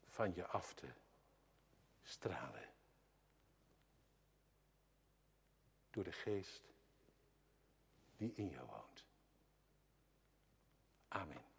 van 0.08 0.34
je 0.34 0.46
af 0.48 0.74
te 0.74 0.88
stralen. 2.02 2.71
door 5.92 6.04
de 6.04 6.12
geest 6.12 6.62
die 8.18 8.34
in 8.36 8.50
jou 8.50 8.66
woont. 8.68 9.06
Amen. 11.08 11.50